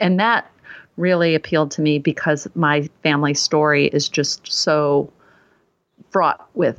[0.00, 0.50] and that
[0.96, 5.10] really appealed to me because my family story is just so
[6.10, 6.78] fraught with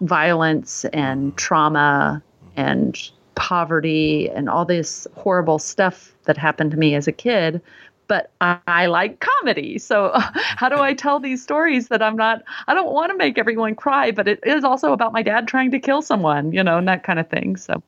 [0.00, 2.22] violence and trauma
[2.56, 7.60] and poverty and all this horrible stuff that happened to me as a kid
[8.08, 9.78] but I, I, like comedy.
[9.78, 13.38] So how do I tell these stories that I'm not I don't want to make
[13.38, 16.76] everyone cry, but it is also about my dad trying to kill someone, you know,
[16.76, 17.56] and that kind of thing.
[17.56, 17.82] So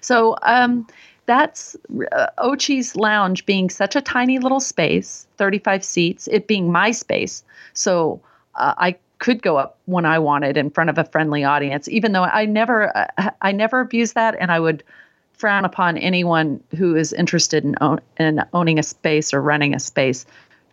[0.00, 0.86] so um
[1.26, 1.76] that's
[2.12, 7.44] uh, Ochi's Lounge being such a tiny little space, 35 seats, it being my space.
[7.74, 8.20] So
[8.54, 12.12] uh, I could go up when I wanted in front of a friendly audience, even
[12.12, 12.92] though I never,
[13.40, 14.84] I never abuse that, and I would
[15.32, 19.80] frown upon anyone who is interested in, own, in owning a space or running a
[19.80, 20.24] space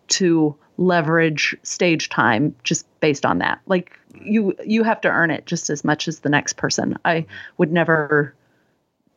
[0.08, 3.60] to leverage stage time just based on that.
[3.68, 6.98] Like you, you have to earn it just as much as the next person.
[7.04, 7.26] I
[7.58, 8.34] would never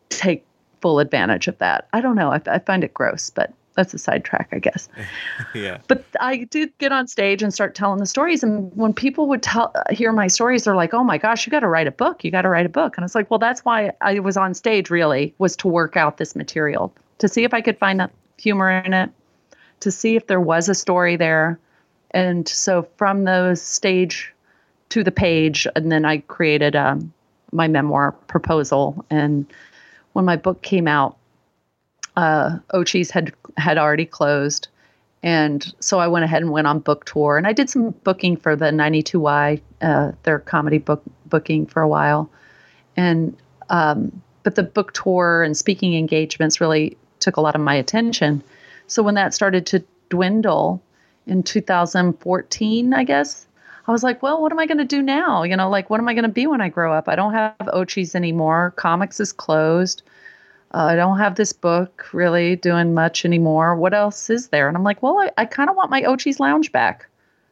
[0.08, 0.45] take
[0.80, 1.88] full advantage of that.
[1.92, 2.32] I don't know.
[2.32, 4.88] I, I find it gross, but that's a sidetrack, I guess.
[5.54, 5.78] yeah.
[5.86, 8.42] But I did get on stage and start telling the stories.
[8.42, 11.60] And when people would tell, hear my stories, they're like, "Oh my gosh, you got
[11.60, 12.24] to write a book!
[12.24, 14.54] You got to write a book!" And it's like, well, that's why I was on
[14.54, 14.90] stage.
[14.90, 18.70] Really, was to work out this material to see if I could find that humor
[18.70, 19.10] in it,
[19.80, 21.58] to see if there was a story there.
[22.12, 24.32] And so from the stage
[24.90, 27.12] to the page, and then I created um,
[27.52, 29.46] my memoir proposal and
[30.16, 31.18] when my book came out,
[32.16, 34.68] uh, Ochi's had had already closed,
[35.22, 38.38] and so I went ahead and went on book tour, and I did some booking
[38.38, 42.30] for the 92Y, uh, their comedy book booking for a while,
[42.96, 43.36] and
[43.68, 48.42] um, but the book tour and speaking engagements really took a lot of my attention.
[48.86, 50.82] So when that started to dwindle
[51.26, 53.45] in 2014, I guess
[53.88, 55.44] I was like, well, what am I going to do now?
[55.44, 57.08] You know, like, what am I going to be when I grow up?
[57.08, 58.74] I don't have Ochi's anymore.
[58.76, 60.02] Comix is closed.
[60.74, 63.76] Uh, I don't have this book really doing much anymore.
[63.76, 64.66] What else is there?
[64.66, 67.06] And I'm like, well, I, I kind of want my Ochi's Lounge back.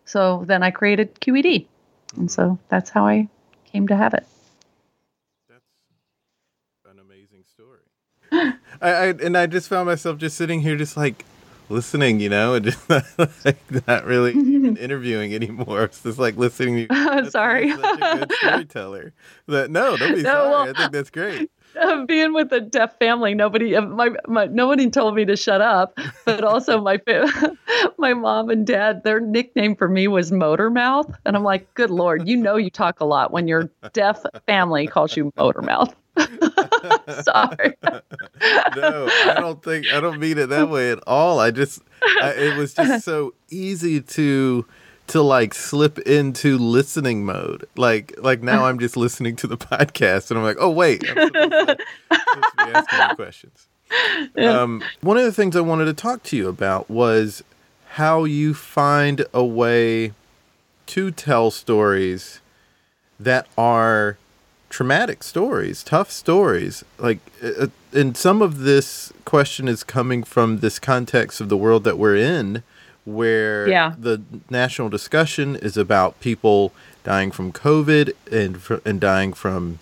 [0.04, 1.66] So then I created QED.
[2.16, 3.28] And so that's how I
[3.64, 4.26] came to have it.
[5.48, 5.62] That's
[6.90, 7.80] an amazing story.
[8.80, 11.24] I, I and I just found myself just sitting here, just like
[11.68, 15.84] listening, you know, and just like not really even interviewing anymore.
[15.84, 16.88] It's just like listening.
[16.88, 19.12] To, sorry, such a good storyteller.
[19.46, 20.48] That no, don't be no, sorry.
[20.48, 21.50] Well, I think that's great.
[21.80, 25.60] Uh, being with a deaf family, nobody, uh, my, my, nobody told me to shut
[25.60, 25.98] up.
[26.24, 27.00] But also, my
[27.98, 31.90] my mom and dad, their nickname for me was Motor Mouth, and I'm like, good
[31.90, 35.94] lord, you know, you talk a lot when your deaf family calls you Motor Mouth.
[37.22, 37.76] Sorry.
[38.76, 41.40] no, I don't think I don't mean it that way at all.
[41.40, 41.80] I just
[42.22, 44.66] I, it was just so easy to
[45.08, 47.66] to like slip into listening mode.
[47.76, 51.26] Like like now I'm just listening to the podcast and I'm like, oh wait, I'm
[51.26, 51.76] supposed to,
[52.12, 53.68] supposed to be asking questions.
[54.36, 54.60] Yeah.
[54.60, 57.42] Um, one of the things I wanted to talk to you about was
[57.90, 60.12] how you find a way
[60.86, 62.40] to tell stories
[63.20, 64.18] that are
[64.74, 66.82] traumatic stories, tough stories.
[66.98, 71.56] Like, uh, uh, and some of this question is coming from this context of the
[71.56, 72.64] world that we're in,
[73.04, 73.94] where yeah.
[73.96, 76.72] the national discussion is about people
[77.04, 79.78] dying from COVID and and dying from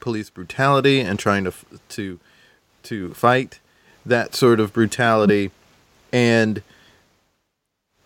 [0.00, 1.52] police brutality and trying to
[1.90, 2.18] to
[2.84, 3.60] to fight
[4.06, 5.50] that sort of brutality,
[6.10, 6.62] and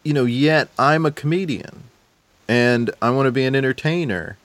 [0.03, 1.85] you know, yet I'm a comedian
[2.49, 4.37] and I want to be an entertainer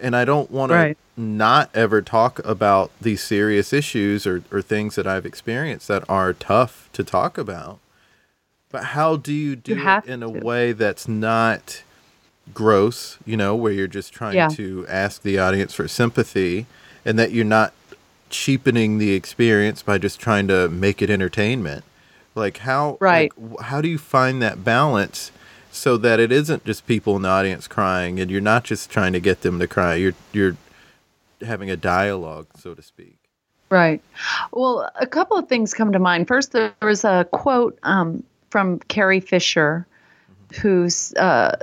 [0.00, 0.98] and I don't want right.
[1.14, 6.08] To not ever talk about these serious issues or, or things that I've experienced that
[6.08, 7.78] are tough to talk about.
[8.70, 11.82] But how do you do you it in a way that's not
[12.54, 14.48] gross, you know, where you're just trying yeah.
[14.48, 16.66] to ask the audience for sympathy
[17.04, 17.74] and that you're not
[18.30, 21.84] cheapening the experience by just trying to make it entertainment?
[22.34, 23.30] Like how right.
[23.36, 25.32] Like, how do you find that balance
[25.70, 29.12] so that it isn't just people in the audience crying and you're not just trying
[29.12, 30.56] to get them to cry you're you're
[31.42, 33.18] having a dialogue so to speak.
[33.70, 34.02] Right.
[34.52, 36.28] Well a couple of things come to mind.
[36.28, 39.86] First there was a quote um, from carrie fisher
[40.30, 40.60] mm-hmm.
[40.60, 41.56] who's uh,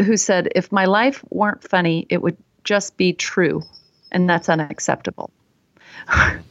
[0.00, 3.62] who said if my life weren't funny it would just be true
[4.10, 5.30] and that's unacceptable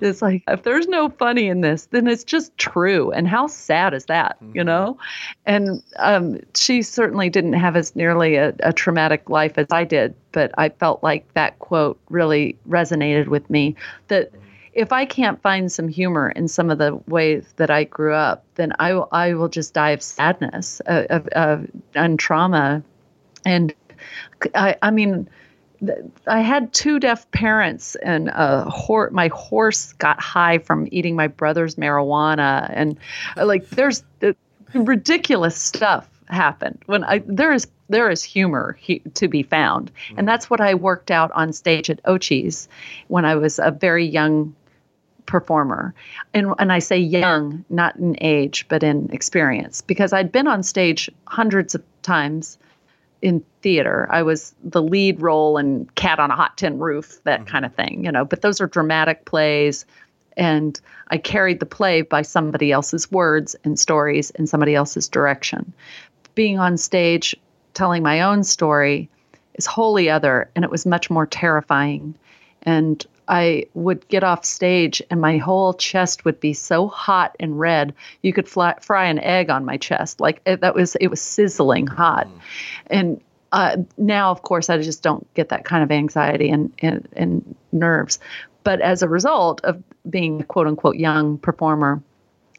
[0.00, 3.10] it's like if there's no funny in this, then it's just true.
[3.10, 4.56] And how sad is that, mm-hmm.
[4.56, 4.98] you know?
[5.46, 10.14] And um, she certainly didn't have as nearly a, a, traumatic life as I did,
[10.32, 13.76] but I felt like that quote really resonated with me.
[14.08, 14.32] That
[14.72, 18.44] if I can't find some humor in some of the ways that I grew up,
[18.54, 22.82] then I will, I will just die of sadness, uh, of, of, and trauma.
[23.44, 23.74] And
[24.54, 25.28] I, I mean,
[26.26, 31.28] I had two deaf parents, and a hor- my horse got high from eating my
[31.28, 32.98] brother's marijuana, and
[33.36, 34.32] uh, like there's uh,
[34.74, 36.82] ridiculous stuff happened.
[36.86, 40.74] When I there is there is humor he, to be found, and that's what I
[40.74, 42.68] worked out on stage at Ochi's
[43.08, 44.54] when I was a very young
[45.26, 45.94] performer.
[46.34, 50.62] And and I say young, not in age, but in experience, because I'd been on
[50.62, 52.58] stage hundreds of times
[53.22, 54.08] in theater.
[54.10, 57.50] I was the lead role in Cat on a Hot Tin Roof, that mm-hmm.
[57.50, 58.24] kind of thing, you know.
[58.24, 59.84] But those are dramatic plays,
[60.38, 65.74] and I carried the play by somebody else's words and stories and somebody else's direction.
[66.34, 67.36] Being on stage,
[67.74, 69.10] telling my own story,
[69.52, 72.14] is wholly other, and it was much more terrifying.
[72.62, 77.60] And I would get off stage and my whole chest would be so hot and
[77.60, 81.08] red you could fly, fry an egg on my chest like it, that was it
[81.08, 82.40] was sizzling hot mm.
[82.86, 83.20] and
[83.52, 87.56] uh, now of course I just don't get that kind of anxiety and, and, and
[87.72, 88.18] nerves
[88.64, 92.02] but as a result of being a quote unquote young performer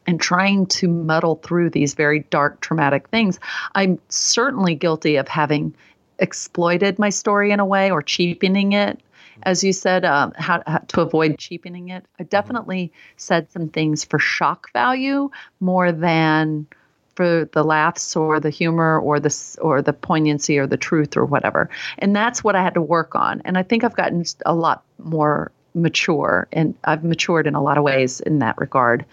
[0.06, 3.38] and trying to muddle through these very dark traumatic things
[3.74, 5.74] I'm certainly guilty of having
[6.18, 9.00] exploited my story in a way or cheapening it
[9.44, 12.04] as you said, um, how, how, to avoid cheapening it.
[12.18, 12.28] I mm-hmm.
[12.28, 16.66] definitely said some things for shock value more than
[17.14, 21.24] for the laughs or the humor or the or the poignancy or the truth or
[21.24, 21.68] whatever.
[21.98, 23.42] And that's what I had to work on.
[23.44, 27.78] And I think I've gotten a lot more mature, and I've matured in a lot
[27.78, 29.04] of ways in that regard.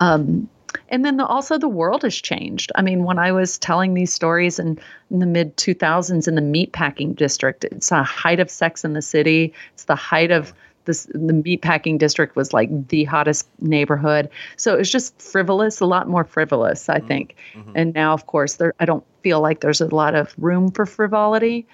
[0.00, 0.48] Um,
[0.88, 2.70] and then the, also the world has changed.
[2.74, 4.78] I mean, when I was telling these stories in,
[5.10, 9.02] in the mid 2000s in the meatpacking district, it's a height of sex in the
[9.02, 9.52] city.
[9.74, 10.52] It's the height of
[10.84, 11.04] this.
[11.06, 14.28] The meatpacking district was like the hottest neighborhood.
[14.56, 17.08] So it was just frivolous, a lot more frivolous, I mm-hmm.
[17.08, 17.36] think.
[17.54, 17.72] Mm-hmm.
[17.74, 18.74] And now, of course, there.
[18.80, 21.66] I don't feel like there's a lot of room for frivolity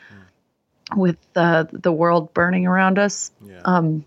[0.92, 0.96] mm.
[0.96, 3.30] with uh, the world burning around us.
[3.44, 3.60] Yeah.
[3.64, 4.04] Um,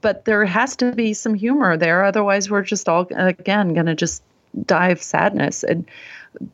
[0.00, 2.04] but there has to be some humor there.
[2.04, 4.22] Otherwise, we're just all again going to just
[4.64, 5.62] die of sadness.
[5.62, 5.88] And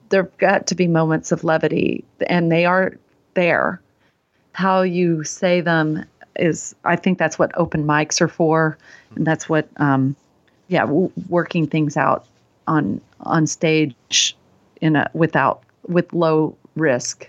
[0.08, 2.98] there've got to be moments of levity, and they are
[3.34, 3.80] there.
[4.52, 6.04] How you say them
[6.36, 8.76] is, I think that's what open mics are for,
[9.14, 10.16] and that's what, um,
[10.68, 12.26] yeah, w- working things out
[12.66, 14.36] on on stage
[14.80, 17.28] in a without with low risk.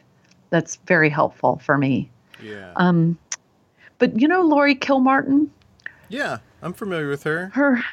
[0.49, 2.09] That's very helpful for me.
[2.41, 2.71] Yeah.
[2.75, 3.17] Um,
[3.97, 5.49] but you know, Laurie Kilmartin,
[6.09, 7.51] yeah, I'm familiar with her.
[7.53, 7.83] her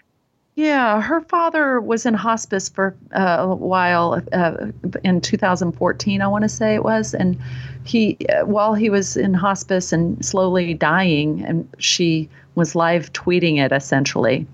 [0.54, 4.66] yeah her father was in hospice for uh, a while uh,
[5.02, 7.38] in 2014 i want to say it was and
[7.84, 13.58] he uh, while he was in hospice and slowly dying and she was live tweeting
[13.58, 14.46] it essentially.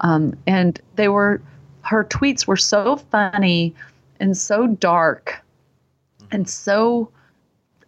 [0.00, 1.40] Um, and they were
[1.82, 3.74] her tweets were so funny
[4.20, 5.42] and so dark
[6.30, 7.10] and so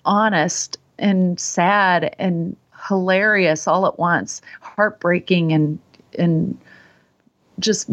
[0.04, 2.56] honest and sad and
[2.88, 5.78] hilarious all at once heartbreaking and
[6.18, 6.58] and
[7.58, 7.90] just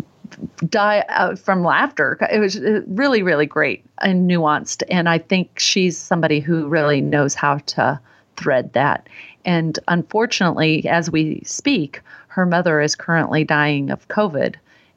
[0.69, 2.17] die out from laughter.
[2.31, 4.83] It was uh, really, really great and nuanced.
[4.89, 7.99] And I think she's somebody who really knows how to
[8.37, 9.07] thread that.
[9.45, 14.55] And unfortunately, as we speak, her mother is currently dying of COVID.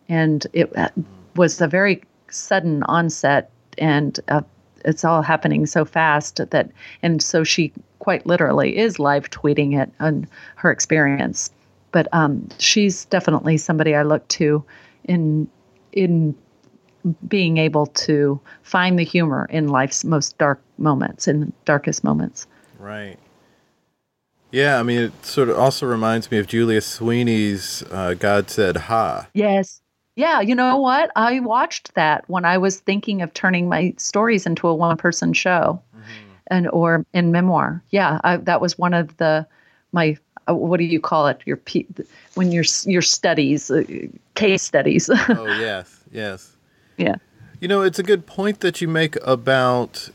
[0.09, 0.91] And it uh,
[1.35, 4.43] was a very sudden onset, and uh,
[4.85, 6.71] it's all happening so fast that,
[7.03, 11.51] and so she quite literally is live tweeting it on her experience
[11.95, 14.65] but um, she's definitely somebody I look to
[15.05, 15.49] in
[15.93, 16.35] in
[17.29, 22.49] being able to find the humor in life's most dark moments, in darkest moments.
[22.81, 23.17] Right.
[24.51, 28.77] Yeah, I mean, it sort of also reminds me of Julia Sweeney's uh, God Said
[28.77, 29.29] Ha.
[29.33, 29.81] Yes.
[30.17, 31.13] Yeah, you know what?
[31.15, 35.81] I watched that when I was thinking of turning my stories into a one-person show,
[35.95, 36.31] mm-hmm.
[36.49, 37.85] and or in memoir.
[37.91, 39.47] Yeah, I, that was one of the
[39.93, 40.17] my
[40.49, 41.41] uh, what do you call it?
[41.45, 41.61] Your
[42.35, 43.85] when your your studies, uh,
[44.35, 45.11] case studies.
[45.29, 46.57] oh yes, yes.
[46.97, 47.17] Yeah.
[47.61, 50.11] You know, it's a good point that you make about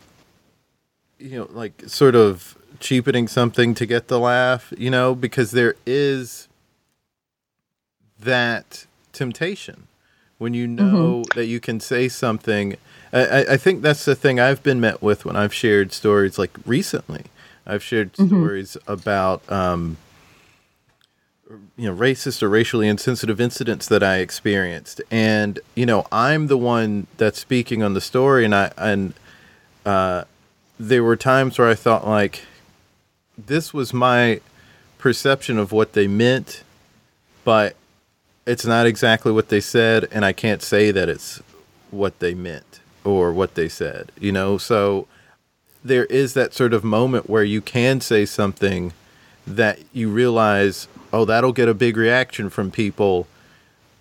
[1.19, 5.75] you know, like sort of cheapening something to get the laugh, you know, because there
[5.85, 6.47] is
[8.19, 9.87] that temptation
[10.37, 11.37] when you know mm-hmm.
[11.37, 12.77] that you can say something.
[13.11, 16.57] I, I think that's the thing I've been met with when I've shared stories like
[16.65, 17.25] recently.
[17.67, 18.27] I've shared mm-hmm.
[18.27, 19.97] stories about um,
[21.77, 26.57] you know racist or racially insensitive incidents that I experienced, and you know I'm the
[26.57, 29.13] one that's speaking on the story, and I and
[29.85, 30.23] uh,
[30.79, 32.43] there were times where I thought like
[33.37, 34.41] this was my
[34.97, 36.63] perception of what they meant,
[37.43, 37.75] but
[38.45, 41.41] it's not exactly what they said, and I can't say that it's
[41.91, 44.57] what they meant or what they said, you know.
[44.57, 45.07] So
[45.83, 48.93] there is that sort of moment where you can say something
[49.47, 53.27] that you realize oh, that'll get a big reaction from people.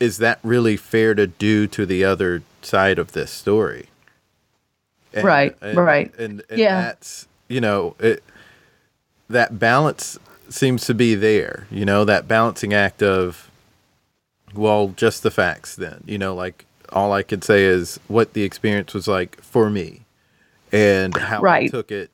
[0.00, 3.88] Is that really fair to do to the other side of this story?
[5.12, 6.14] And, right, and, right.
[6.18, 6.80] And, and yeah.
[6.82, 8.22] that's, you know, it,
[9.28, 10.18] that balance
[10.48, 13.50] seems to be there, you know, that balancing act of,
[14.54, 18.44] well, just the facts then, you know, like all I could say is what the
[18.44, 20.02] experience was like for me
[20.72, 21.64] and how right.
[21.64, 22.10] I took it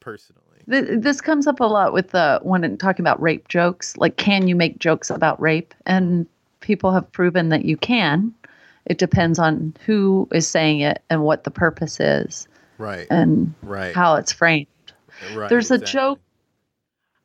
[0.00, 3.96] personally this comes up a lot with the when talking about rape jokes.
[3.96, 5.74] Like, can you make jokes about rape?
[5.86, 6.26] And
[6.60, 8.34] people have proven that you can.
[8.86, 12.48] It depends on who is saying it and what the purpose is,
[12.78, 13.06] right?
[13.10, 13.94] And right.
[13.94, 14.66] how it's framed.
[15.34, 15.48] Right.
[15.48, 15.84] There's exactly.
[15.84, 16.20] a joke.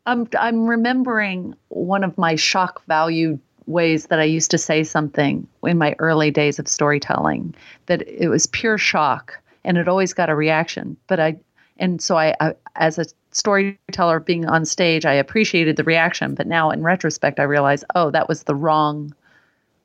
[0.05, 5.47] I'm I'm remembering one of my shock value ways that I used to say something
[5.63, 7.53] in my early days of storytelling
[7.85, 10.97] that it was pure shock and it always got a reaction.
[11.07, 11.37] But I
[11.77, 16.47] and so I, I as a storyteller being on stage, I appreciated the reaction, but
[16.47, 19.13] now in retrospect, I realize, oh, that was the wrong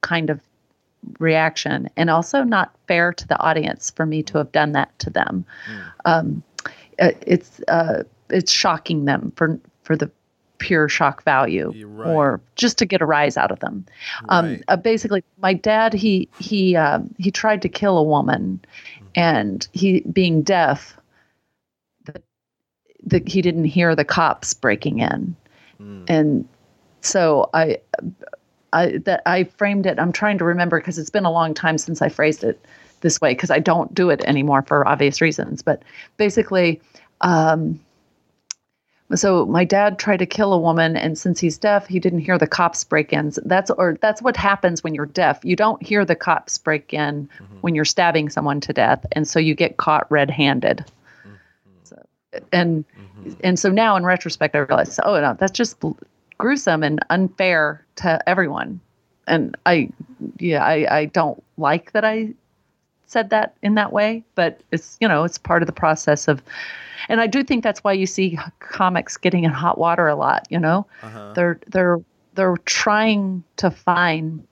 [0.01, 0.41] kind of
[1.19, 5.11] reaction, and also not fair to the audience for me to have done that to
[5.11, 5.45] them.
[5.71, 5.91] Mm.
[6.05, 6.43] Um,
[6.99, 10.11] uh, it's uh, it's shocking them for for the
[10.59, 12.09] pure shock value right.
[12.09, 13.85] or just to get a rise out of them.
[14.31, 14.65] Um, right.
[14.69, 18.61] uh, basically, my dad he he um, he tried to kill a woman,
[18.97, 19.07] mm-hmm.
[19.15, 20.97] and he being deaf
[23.07, 25.37] the, he didn't hear the cops breaking in,
[25.81, 26.05] mm.
[26.09, 26.47] and
[27.01, 27.79] so I,
[28.73, 29.99] I that I framed it.
[29.99, 32.65] I'm trying to remember because it's been a long time since I phrased it
[33.01, 35.63] this way because I don't do it anymore for obvious reasons.
[35.63, 35.83] But
[36.17, 36.81] basically,
[37.21, 37.79] um,
[39.15, 42.39] so my dad tried to kill a woman, and since he's deaf, he didn't hear
[42.39, 43.33] the cops break in.
[43.45, 45.45] That's or that's what happens when you're deaf.
[45.45, 47.57] You don't hear the cops break in mm-hmm.
[47.61, 50.85] when you're stabbing someone to death, and so you get caught red-handed
[52.53, 53.33] and mm-hmm.
[53.43, 55.83] and so now in retrospect i realize oh no that's just
[56.39, 58.81] gruesome and unfair to everyone
[59.27, 59.89] and i
[60.39, 62.33] yeah i i don't like that i
[63.07, 66.43] said that in that way, but it's you know it's part of the process of,
[67.09, 70.47] and I do think that's why you see comics getting in hot water a lot.
[70.51, 71.33] You know, uh-huh.
[71.35, 71.99] they're they're
[72.35, 74.47] they're trying to find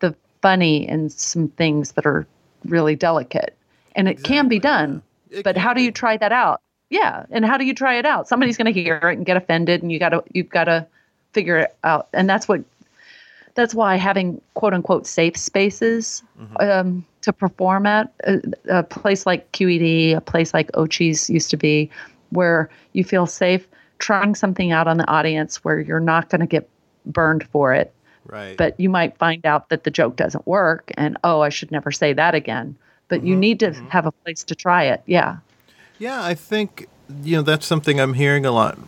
[0.00, 2.26] the funny in some things that are
[2.64, 3.56] really delicate,
[3.94, 4.34] and it exactly.
[4.34, 5.02] can be done.
[5.30, 5.42] Yeah.
[5.44, 6.62] But how do you try that out?
[6.90, 8.28] Yeah, and how do you try it out?
[8.28, 10.86] Somebody's going to hear it and get offended, and you got to you've got to
[11.32, 12.08] figure it out.
[12.12, 12.62] And that's what
[13.54, 16.56] that's why having quote unquote safe spaces mm-hmm.
[16.60, 21.56] um, to perform at a, a, place like QED, a place like Ochi's used to
[21.56, 21.90] be,
[22.30, 23.66] where you feel safe
[23.98, 26.68] trying something out on the audience where you're not going to get
[27.04, 27.92] burned for it.
[28.24, 28.56] Right.
[28.56, 31.90] But you might find out that the joke doesn't work and, oh, I should never
[31.90, 32.76] say that again.
[33.08, 33.26] But mm-hmm.
[33.26, 33.88] you need to mm-hmm.
[33.88, 35.02] have a place to try it.
[35.06, 35.38] Yeah.
[35.98, 36.88] Yeah, I think,
[37.22, 38.78] you know, that's something I'm hearing a lot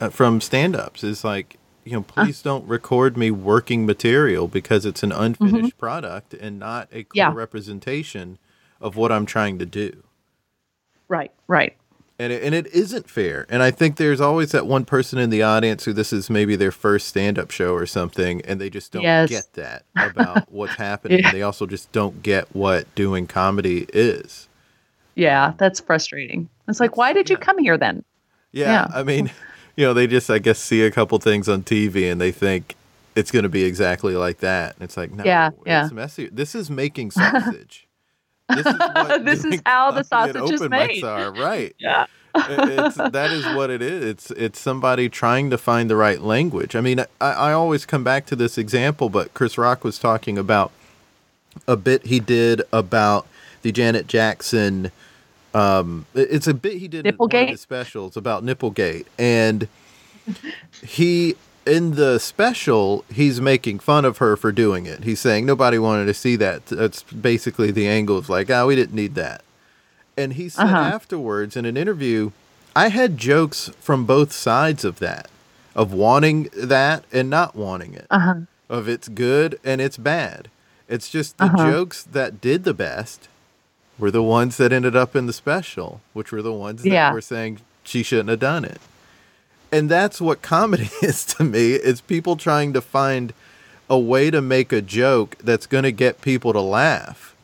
[0.00, 2.24] uh, from stand ups is like, you know, uh.
[2.24, 5.78] please uh, don't record me working material because it's an unfinished mm-hmm.
[5.78, 7.32] product and not a clear yeah.
[7.32, 8.38] representation
[8.80, 10.02] of what I'm trying to do.
[11.08, 11.76] Right, right.
[12.18, 13.46] And it, and it isn't fair.
[13.50, 16.56] And I think there's always that one person in the audience who this is maybe
[16.56, 19.28] their first stand up show or something, and they just don't yes.
[19.28, 21.18] get that about what's happening.
[21.22, 21.30] yeah.
[21.30, 24.45] They also just don't get what doing comedy is.
[25.16, 26.48] Yeah, that's frustrating.
[26.68, 28.04] It's like, why did you come here then?
[28.52, 28.86] Yeah, yeah.
[28.94, 29.30] I mean,
[29.76, 32.76] you know, they just I guess see a couple things on TV and they think
[33.16, 34.74] it's going to be exactly like that.
[34.74, 35.88] And it's like, no, yeah, yeah.
[35.92, 36.28] messy.
[36.28, 37.88] This is making sausage.
[38.48, 38.74] this is,
[39.24, 41.02] this is how the sausage is made.
[41.02, 41.74] Are, right.
[41.78, 42.06] Yeah.
[42.34, 44.04] it's, that is what it is.
[44.04, 46.76] It's it's somebody trying to find the right language.
[46.76, 50.36] I mean, I, I always come back to this example, but Chris Rock was talking
[50.36, 50.70] about
[51.66, 53.26] a bit he did about
[53.62, 54.92] the Janet Jackson
[55.56, 59.68] um, it's a bit he did in one of his specials about Nipplegate, and
[60.84, 61.34] he
[61.64, 65.04] in the special he's making fun of her for doing it.
[65.04, 66.66] He's saying nobody wanted to see that.
[66.66, 69.42] That's basically the angle of like, oh, we didn't need that.
[70.14, 70.76] And he said uh-huh.
[70.76, 72.32] afterwards in an interview,
[72.74, 75.30] I had jokes from both sides of that,
[75.74, 78.40] of wanting that and not wanting it, uh-huh.
[78.68, 80.50] of it's good and it's bad.
[80.86, 81.70] It's just the uh-huh.
[81.70, 83.28] jokes that did the best
[83.98, 87.12] were the ones that ended up in the special, which were the ones that yeah.
[87.12, 88.80] were saying she shouldn't have done it.
[89.72, 91.72] And that's what comedy is to me.
[91.72, 93.32] It's people trying to find
[93.88, 97.34] a way to make a joke that's going to get people to laugh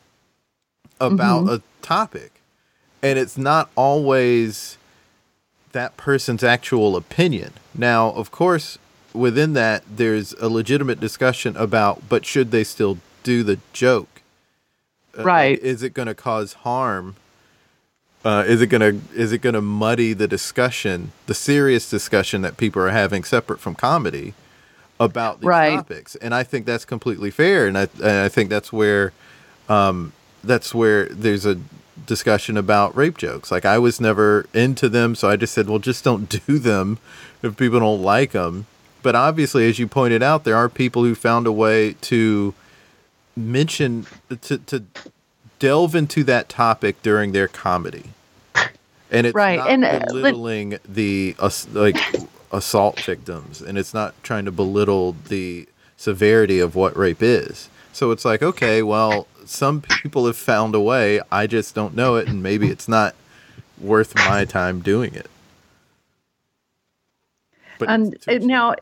[0.99, 1.55] about mm-hmm.
[1.55, 2.31] a topic.
[3.01, 4.77] And it's not always
[5.71, 7.53] that person's actual opinion.
[7.75, 8.77] Now, of course,
[9.13, 14.12] within that, there's a legitimate discussion about, but should they still do the joke?
[15.17, 15.59] Uh, right.
[15.59, 17.15] is it going to cause harm?
[18.25, 22.41] Uh, is it going to is it going to muddy the discussion, the serious discussion
[22.41, 24.33] that people are having separate from comedy
[24.99, 25.75] about these right.
[25.75, 26.15] topics?
[26.15, 29.11] And I think that's completely fair, and I and I think that's where
[29.67, 31.59] um, that's where there's a
[32.05, 33.51] discussion about rape jokes.
[33.51, 36.99] Like I was never into them, so I just said, well, just don't do them
[37.41, 38.67] if people don't like them.
[39.01, 42.53] But obviously, as you pointed out, there are people who found a way to
[43.35, 44.05] mention
[44.41, 44.83] to to
[45.59, 48.11] delve into that topic during their comedy,
[49.11, 49.59] and it's right.
[49.59, 51.97] not and, uh, belittling the uh, like
[52.51, 55.67] assault victims, and it's not trying to belittle the
[55.97, 57.69] severity of what rape is.
[57.91, 61.21] So it's like, okay, well, some people have found a way.
[61.31, 63.15] I just don't know it, and maybe it's not
[63.79, 65.29] worth my time doing it.
[67.79, 68.75] But and now,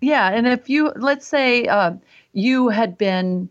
[0.00, 1.94] yeah, and if you let's say uh,
[2.32, 3.48] you had been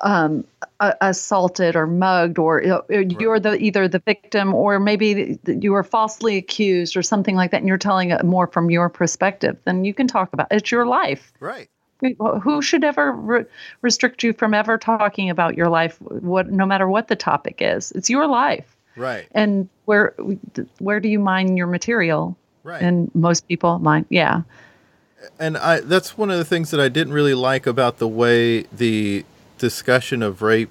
[0.00, 0.44] um,
[0.80, 6.96] assaulted or mugged, or you're the either the victim, or maybe you were falsely accused,
[6.96, 10.06] or something like that, and you're telling it more from your perspective, then you can
[10.06, 10.56] talk about it.
[10.56, 11.32] it's your life.
[11.40, 11.68] Right.
[12.42, 13.44] Who should ever re-
[13.80, 15.96] restrict you from ever talking about your life?
[16.02, 18.76] What, no matter what the topic is, it's your life.
[18.96, 19.26] Right.
[19.32, 20.14] And where
[20.78, 22.36] where do you mine your material?
[22.64, 22.82] Right.
[22.82, 24.42] And most people mine, yeah
[25.38, 28.62] and I that's one of the things that I didn't really like about the way
[28.72, 29.24] the
[29.58, 30.70] discussion of rape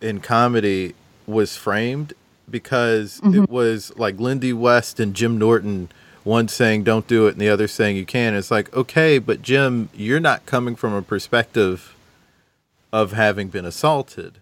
[0.00, 0.94] in comedy
[1.26, 2.12] was framed
[2.48, 3.44] because mm-hmm.
[3.44, 5.88] it was like Lindy West and Jim Norton
[6.22, 9.42] one saying don't do it and the other saying you can it's like okay but
[9.42, 11.96] Jim you're not coming from a perspective
[12.92, 14.38] of having been assaulted.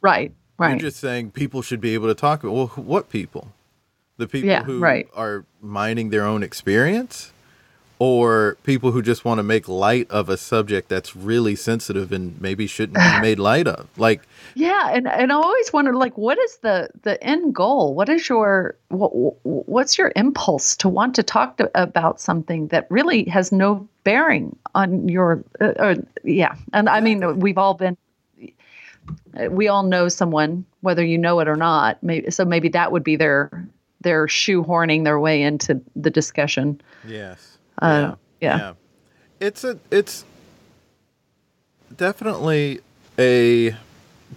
[0.00, 0.70] Right right.
[0.70, 3.48] you're just saying people should be able to talk about well what people?
[4.16, 5.08] The people yeah, who right.
[5.14, 7.32] are mining their own experience
[7.98, 12.40] or people who just want to make light of a subject that's really sensitive and
[12.40, 14.22] maybe shouldn't be made light of like
[14.54, 18.28] yeah and and i always wonder like what is the the end goal what is
[18.28, 19.10] your what,
[19.44, 24.56] what's your impulse to want to talk to, about something that really has no bearing
[24.74, 27.96] on your uh, uh, yeah and i mean we've all been
[29.50, 32.02] we all know someone, whether you know it or not.
[32.02, 33.66] Maybe, so maybe that would be their
[34.00, 36.80] their shoehorning their way into the discussion.
[37.06, 37.53] Yes.
[37.80, 38.58] Uh, yeah.
[38.58, 38.72] yeah.
[39.40, 40.24] It's a it's
[41.94, 42.80] definitely
[43.18, 43.76] a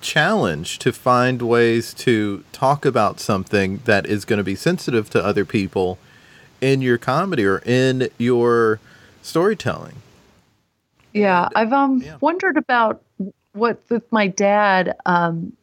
[0.02, 5.24] challenge to find ways to talk about something that is going to be sensitive to
[5.24, 5.98] other people
[6.62, 8.80] in your comedy or in your
[9.22, 10.02] storytelling.
[11.14, 12.18] Yeah, I've um yeah.
[12.22, 13.02] wondered about
[13.54, 15.54] what with my dad um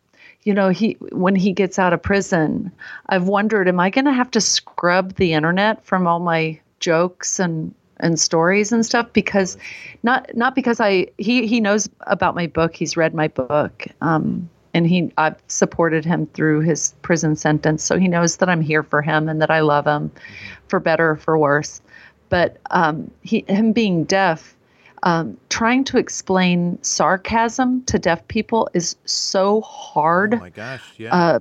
[0.45, 2.71] you know, he when he gets out of prison,
[3.09, 7.41] I've wondered am I going to have to scrub the internet from all my jokes
[7.41, 9.57] and and stories and stuff because
[10.03, 12.75] not not because I he he knows about my book.
[12.77, 13.87] He's read my book.
[14.01, 17.83] Um and he I've supported him through his prison sentence.
[17.83, 20.11] So he knows that I'm here for him and that I love him
[20.69, 21.81] for better or for worse.
[22.29, 24.55] But um he him being deaf
[25.05, 30.35] um, trying to explain sarcasm to deaf people is so hard.
[30.35, 31.15] Oh my gosh, yeah.
[31.15, 31.41] Uh,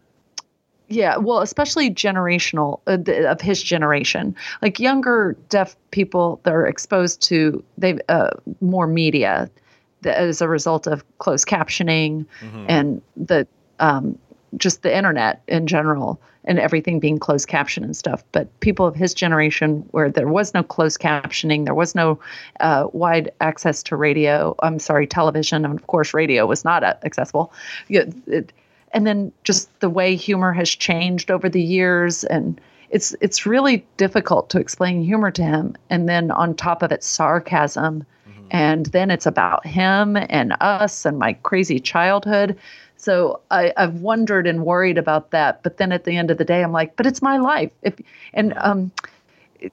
[0.94, 7.22] yeah, well, especially generational uh, th- of his generation, like younger deaf people they're exposed
[7.30, 8.30] to they uh,
[8.62, 9.50] more media
[10.06, 12.66] as a result of closed captioning Mhm.
[12.68, 13.48] and the
[13.80, 14.18] um,
[14.58, 18.22] just the internet in general and everything being closed caption and stuff.
[18.34, 22.20] But people of his generation, where there was no closed captioning, there was no
[22.60, 24.54] uh, wide access to radio.
[24.62, 27.54] I'm sorry, television, and of course, radio was not uh, accessible.
[27.88, 28.52] Yeah, it,
[28.94, 33.86] and then just the way humor has changed over the years, and it's it's really
[33.98, 35.76] difficult to explain humor to him.
[35.90, 38.06] And then on top of it, sarcasm,
[38.52, 42.58] and then it's about him and us and my crazy childhood.
[42.98, 45.62] So I, I've wondered and worried about that.
[45.64, 47.72] But then at the end of the day, I'm like, but it's my life.
[47.82, 47.96] If
[48.34, 48.92] and um,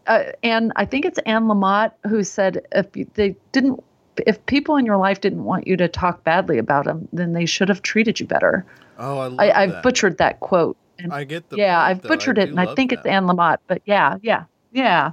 [0.07, 3.85] uh, and I think it's Anne Lamott who said if they didn't,
[4.27, 7.47] if people in your life didn't want you to talk badly about them, then they
[7.47, 8.65] should have treated you better.
[8.99, 9.83] oh, I love I, I've that.
[9.83, 10.77] butchered that quote.
[10.99, 12.09] And I get the yeah, point, I've though.
[12.09, 13.07] butchered I it, and I think it's.
[13.07, 13.59] Anne Lamott.
[13.67, 15.13] But yeah, yeah, yeah.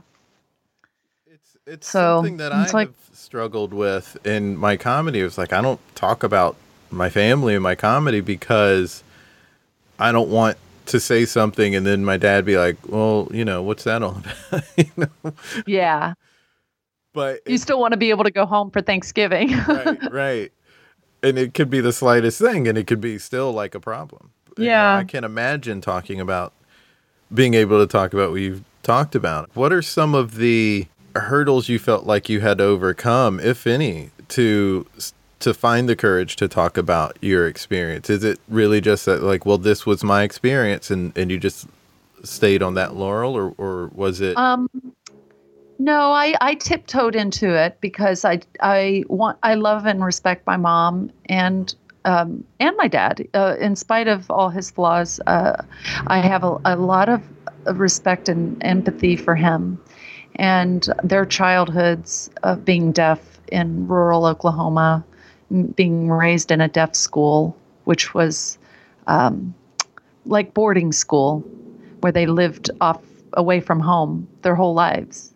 [1.26, 5.20] It's it's So, something that I like, have struggled with in my comedy.
[5.22, 6.56] It was like I don't talk about
[6.92, 9.04] my family in my comedy because
[10.00, 13.62] I don't want to say something and then my dad be like, "Well, you know,
[13.62, 15.34] what's that all about?" you know?
[15.66, 16.14] Yeah.
[17.18, 19.58] But You still want to be able to go home for Thanksgiving.
[19.68, 20.52] right, right.
[21.24, 24.30] And it could be the slightest thing, and it could be still like a problem.
[24.56, 24.98] You know, Yeah.
[24.98, 26.54] I can't imagine talking about
[27.34, 29.50] being able to talk about what you've talked about.
[29.56, 34.12] What are some of the hurdles you felt like you had to overcome, if any,
[34.30, 34.86] to
[35.40, 38.12] to find the courage to talk about your experience?
[38.12, 41.66] Is it really just that, like, well, this was my experience, and and you just
[42.24, 44.38] stayed on that laurel, or or was it?
[44.38, 44.70] Um,
[45.80, 50.58] no, I, I tiptoed into it because I I want I love and respect my
[50.58, 51.74] mom and
[52.06, 53.28] um, and my dad.
[53.34, 55.64] Uh, in spite of all his flaws, uh,
[56.08, 57.22] I have a, a lot of
[57.66, 59.80] respect and empathy for him
[60.38, 65.04] and their childhoods of being deaf in rural Oklahoma,
[65.76, 68.58] being raised in a deaf school, which was
[69.08, 69.54] um,
[70.26, 71.40] like boarding school,
[72.02, 73.02] where they lived off
[73.34, 75.34] away from home their whole lives.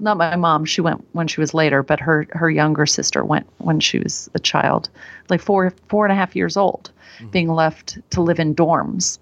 [0.00, 3.46] Not my mom; she went when she was later, but her her younger sister went
[3.58, 4.88] when she was a child,
[5.28, 6.90] like four four and a half years old,
[7.30, 9.18] being left to live in dorms,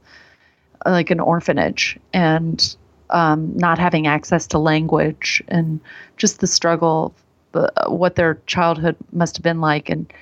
[0.84, 2.76] like an orphanage, and
[3.10, 5.80] um, not having access to language, and
[6.18, 7.14] just the struggle,
[7.54, 10.12] uh, what their childhood must have been like, and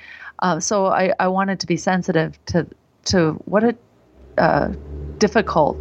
[0.41, 2.67] uh, so I, I wanted to be sensitive to
[3.07, 3.75] to what a
[4.39, 4.73] uh,
[5.19, 5.81] difficult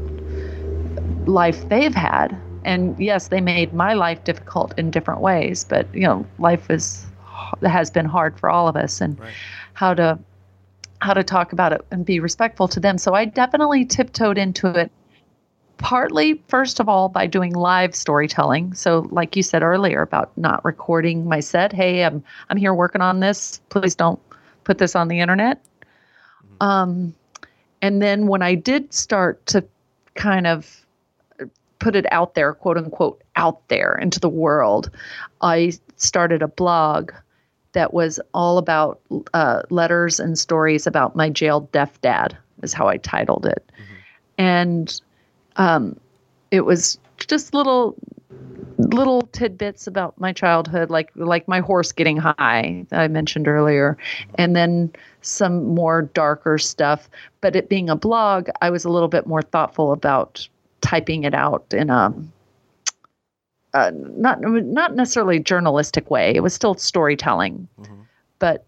[1.25, 2.42] life they've had.
[2.65, 7.05] And yes, they made my life difficult in different ways, but you know, life is
[7.63, 9.33] has been hard for all of us, and Right.
[9.73, 10.19] how to
[11.01, 12.97] how to talk about it and be respectful to them.
[12.97, 14.91] So I definitely tiptoed into it.
[15.77, 18.73] Partly, first of all, by doing live storytelling.
[18.73, 21.73] So, like you said earlier about not recording my set.
[21.73, 23.59] Hey, I'm I'm here working on this.
[23.69, 24.19] Please don't
[24.63, 25.61] put this on the internet.
[26.61, 27.13] Um,
[27.81, 29.65] and then when I did start to
[30.15, 30.82] kind of
[31.83, 34.89] put it out there, quote unquote, out there into the world,
[35.41, 37.11] I started a blog
[37.73, 39.01] that was all about
[39.33, 43.69] uh, letters and stories about my jailed deaf dad, is how I titled it.
[44.37, 44.97] And
[45.57, 45.99] um,
[46.51, 47.95] it was just little
[48.77, 53.97] little tidbits about my childhood like like my horse getting high that I mentioned earlier
[54.35, 57.09] and then some more darker stuff.
[57.41, 60.47] But it being a blog I was a little bit more thoughtful about
[60.83, 62.13] typing it out in a
[63.73, 67.67] uh, not not necessarily journalistic way it was still storytelling
[68.39, 68.65] but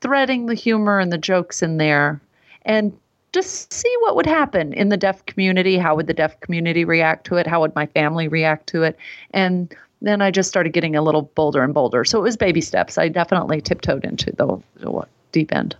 [0.00, 2.20] threading the humor and the jokes in there
[2.62, 2.92] and
[3.32, 5.76] just see what would happen in the deaf community.
[5.76, 7.46] How would the deaf community react to it?
[7.46, 8.96] How would my family react to it?
[9.32, 12.04] And then I just started getting a little bolder and bolder.
[12.04, 12.96] So it was baby steps.
[12.96, 15.76] I definitely tiptoed into the, the deep end.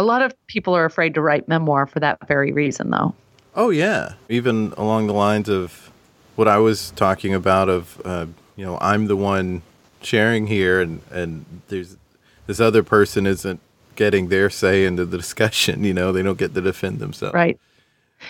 [0.00, 3.14] A lot of people are afraid to write memoir for that very reason, though.
[3.54, 5.90] Oh yeah, even along the lines of
[6.36, 8.24] what I was talking about of uh,
[8.56, 9.60] you know I'm the one
[10.00, 11.98] sharing here, and and there's
[12.46, 13.60] this other person isn't
[13.94, 15.84] getting their say into the discussion.
[15.84, 17.34] You know, they don't get to defend themselves.
[17.34, 17.60] Right.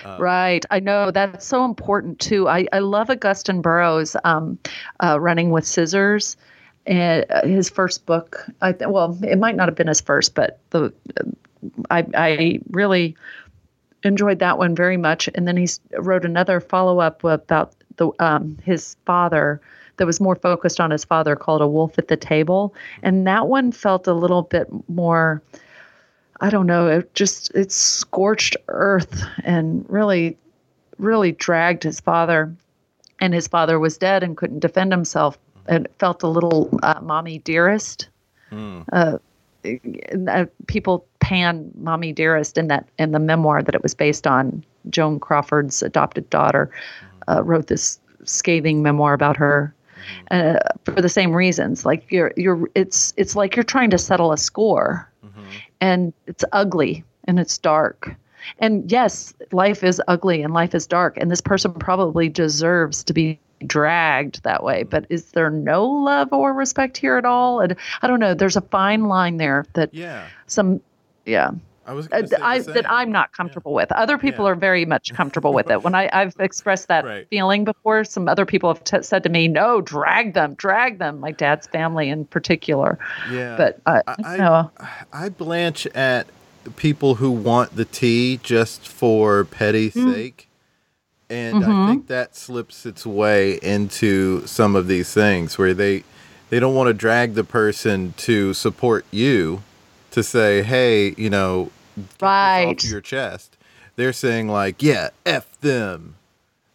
[0.05, 0.67] Uh, right.
[0.73, 2.49] I know that's so important too.
[2.49, 4.59] I, I love Augusten Burroughs um,
[4.99, 6.37] uh, running with scissors.
[6.87, 10.35] And uh, his first book, I th- well, it might not have been his first,
[10.35, 10.93] but the
[11.91, 13.17] I, I really
[14.03, 15.29] enjoyed that one very much.
[15.35, 19.61] And then he wrote another follow up about the um, his father
[19.97, 22.75] that was more focused on his father called A Wolf at the Table.
[23.03, 25.43] And that one felt a little bit more,
[26.41, 30.39] I don't know, it just, it scorched earth and really,
[30.99, 32.55] really dragged his father.
[33.21, 35.39] And his father was dead and couldn't defend himself.
[35.67, 38.09] And felt a little uh, mommy dearest.
[38.51, 38.85] Mm.
[38.91, 39.19] Uh,
[40.29, 44.65] uh, people pan mommy dearest in that in the memoir that it was based on
[44.89, 46.71] joan crawford's adopted daughter
[47.29, 49.75] uh, wrote this scathing memoir about her
[50.31, 51.85] uh, for the same reasons.
[51.85, 55.45] Like you're you're it's it's like you're trying to settle a score, mm-hmm.
[55.81, 58.15] and it's ugly and it's dark.
[58.59, 63.13] And yes, life is ugly and life is dark, and this person probably deserves to
[63.13, 64.83] be dragged that way.
[64.83, 67.61] But is there no love or respect here at all?
[67.61, 68.35] And I don't know.
[68.35, 70.27] There's a fine line there that yeah.
[70.47, 70.81] some
[71.27, 71.53] yeah
[71.91, 73.77] I was uh, I, that I'm not comfortable yeah.
[73.77, 73.93] with.
[73.93, 74.53] Other people yeah.
[74.53, 75.83] are very much comfortable with it.
[75.83, 77.27] When I, have expressed that right.
[77.31, 81.19] feeling before, some other people have t- said to me, "No, drag them, drag them."
[81.19, 82.99] My dad's family in particular.
[83.31, 86.29] Yeah, but uh, I, I, I blanch at
[86.77, 90.15] people who want the tea just for petty mm.
[90.15, 90.49] sake.
[91.31, 91.71] And mm-hmm.
[91.71, 96.03] I think that slips its way into some of these things where they
[96.51, 99.63] they don't want to drag the person to support you
[100.11, 101.71] to say, hey, you know,
[102.21, 103.57] right off your chest.
[103.95, 106.17] They're saying like, yeah, f them.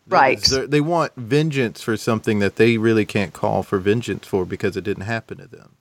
[0.07, 0.41] Right.
[0.41, 4.83] They want vengeance for something that they really can't call for vengeance for because it
[4.83, 5.75] didn't happen to them.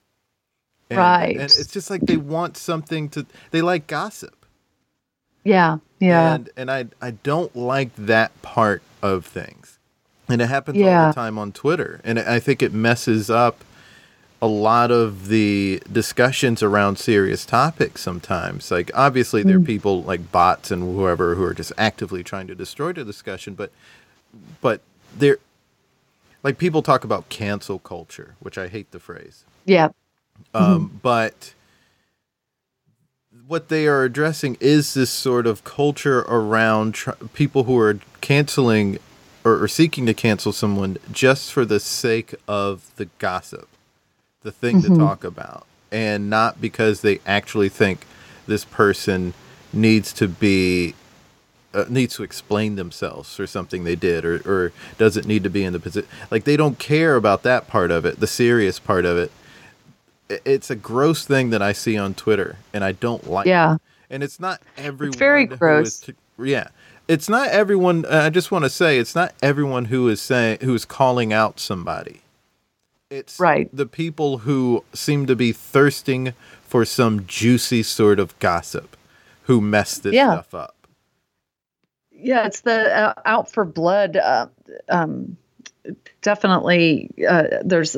[0.90, 1.36] And, right.
[1.36, 3.26] And it's just like they want something to.
[3.50, 4.43] They like gossip.
[5.44, 5.78] Yeah.
[6.00, 6.34] Yeah.
[6.34, 9.78] And and I I don't like that part of things,
[10.28, 11.02] and it happens yeah.
[11.02, 13.64] all the time on Twitter, and I think it messes up
[14.42, 18.70] a lot of the discussions around serious topics sometimes.
[18.70, 19.64] Like, obviously, there are mm.
[19.66, 23.72] people like bots and whoever who are just actively trying to destroy the discussion, but,
[24.60, 24.82] but
[25.16, 25.38] there,
[26.42, 29.44] like, people talk about cancel culture, which I hate the phrase.
[29.64, 29.88] Yeah.
[30.52, 30.96] Um, mm-hmm.
[30.98, 31.53] But
[33.46, 38.98] what they are addressing is this sort of culture around tr- people who are canceling
[39.44, 43.68] or, or seeking to cancel someone just for the sake of the gossip
[44.42, 44.94] the thing mm-hmm.
[44.94, 48.06] to talk about and not because they actually think
[48.46, 49.34] this person
[49.72, 50.94] needs to be
[51.74, 55.64] uh, needs to explain themselves or something they did or, or doesn't need to be
[55.64, 59.04] in the position like they don't care about that part of it the serious part
[59.04, 59.30] of it
[60.28, 63.80] it's a gross thing that i see on twitter and i don't like yeah it.
[64.10, 66.68] and it's not everyone it's very gross to, yeah
[67.08, 70.74] it's not everyone i just want to say it's not everyone who is saying who
[70.74, 72.20] is calling out somebody
[73.10, 73.68] it's right.
[73.72, 78.96] the people who seem to be thirsting for some juicy sort of gossip
[79.42, 80.32] who mess this yeah.
[80.32, 80.74] stuff up.
[82.10, 84.16] Yeah, it's the uh, out for blood.
[84.16, 84.48] Uh,
[84.88, 85.36] um,
[86.22, 87.96] definitely, uh, there's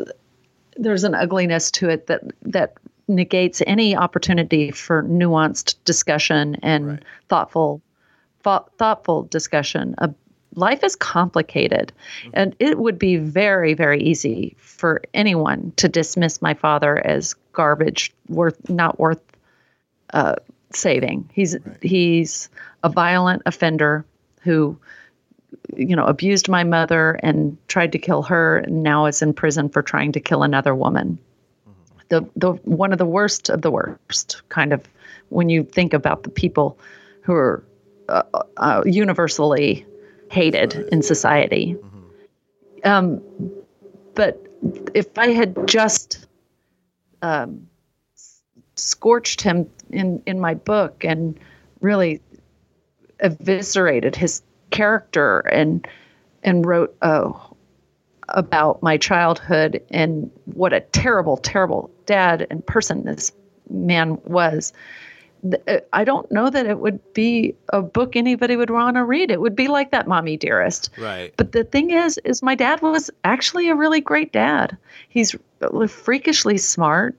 [0.79, 2.75] there's an ugliness to it that that
[3.09, 7.05] negates any opportunity for nuanced discussion and right.
[7.29, 7.81] thoughtful
[8.43, 9.95] thought, thoughtful discussion
[10.57, 12.31] life is complicated mm-hmm.
[12.35, 18.13] and it would be very very easy for anyone to dismiss my father as garbage
[18.29, 19.23] worth not worth
[20.15, 20.35] uh,
[20.73, 21.83] saving he's right.
[21.83, 22.49] he's
[22.83, 24.05] a violent offender
[24.41, 24.77] who
[25.77, 29.69] you know abused my mother and tried to kill her and now is in prison
[29.69, 31.19] for trying to kill another woman
[31.69, 31.99] mm-hmm.
[32.09, 34.87] the the one of the worst of the worst kind of
[35.29, 36.79] when you think about the people
[37.23, 37.65] who are
[38.09, 38.23] uh,
[38.57, 39.85] uh, universally
[40.31, 41.75] hated in society.
[41.75, 42.89] Mm-hmm.
[42.89, 43.21] Um,
[44.15, 44.47] but
[44.95, 46.27] if I had just
[47.23, 47.67] um,
[48.77, 51.39] scorched him in, in my book and
[51.81, 52.21] really
[53.21, 55.87] eviscerated his character and
[56.43, 57.33] and wrote uh,
[58.29, 63.33] about my childhood and what a terrible, terrible dad and person this
[63.71, 64.73] man was.
[65.69, 69.31] Uh, I don't know that it would be a book anybody would want to read.
[69.31, 70.91] It would be like that Mommy Dearest.
[70.99, 71.33] Right.
[71.37, 74.77] But the thing is, is my dad was actually a really great dad.
[75.09, 75.37] He's
[75.89, 77.17] freakishly smart.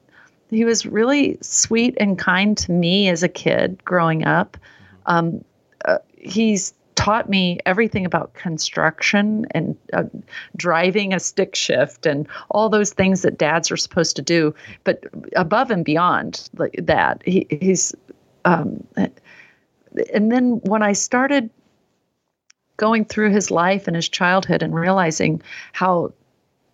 [0.50, 4.58] He was really sweet and kind to me as a kid growing up.
[5.08, 5.12] Mm-hmm.
[5.12, 5.44] Um,
[5.86, 10.04] uh, he's taught me everything about construction and uh,
[10.58, 14.54] driving a stick shift and all those things that dads are supposed to do.
[14.84, 17.96] But above and beyond that, he, he's.
[18.44, 18.86] Um,
[20.14, 21.50] and then when I started
[22.78, 25.42] going through his life and his childhood and realizing
[25.74, 26.14] how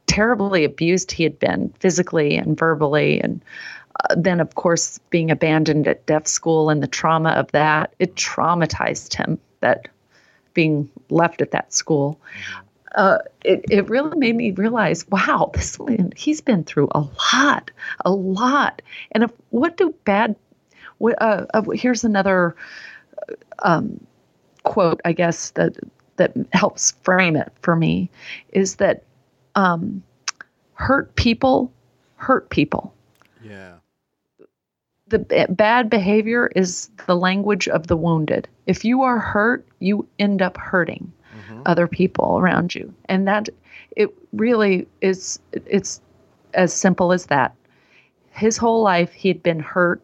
[0.07, 3.43] terribly abused he had been physically and verbally and
[4.09, 8.13] uh, then of course being abandoned at deaf school and the trauma of that it
[8.15, 9.87] traumatized him that
[10.53, 12.19] being left at that school,
[12.95, 16.99] uh, it, it really made me realize, wow, this man, he's been through a
[17.33, 17.71] lot,
[18.05, 18.81] a lot.
[19.11, 20.35] And if, what do bad,
[21.01, 22.55] uh, uh, here's another
[23.59, 23.99] um,
[24.63, 25.77] quote, I guess, that,
[26.17, 28.09] that helps frame it for me
[28.51, 29.03] is that
[29.55, 30.03] um,
[30.75, 31.71] hurt people
[32.17, 32.93] hurt people.
[33.43, 33.73] Yeah
[35.13, 38.47] the b- bad behavior is the language of the wounded.
[38.65, 41.61] If you are hurt, you end up hurting mm-hmm.
[41.67, 42.91] other people around you.
[43.05, 43.47] And that
[43.95, 46.01] it really is it's
[46.55, 47.53] as simple as that.
[48.31, 50.01] His whole life he had been hurt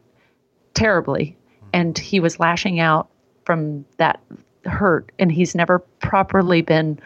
[0.75, 1.69] terribly mm-hmm.
[1.73, 3.09] and he was lashing out
[3.45, 4.21] from that
[4.65, 6.99] hurt and he's never properly been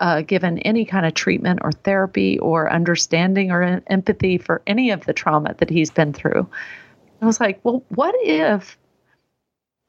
[0.00, 5.06] uh, given any kind of treatment or therapy or understanding or empathy for any of
[5.06, 6.48] the trauma that he's been through.
[7.20, 8.76] I was like, well, what if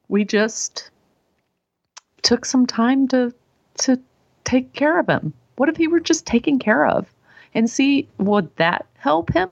[0.07, 0.89] we just
[2.21, 3.33] took some time to
[3.79, 3.99] to
[4.43, 5.33] take care of him?
[5.57, 7.07] What if he were just taken care of
[7.53, 9.49] and see would that help him?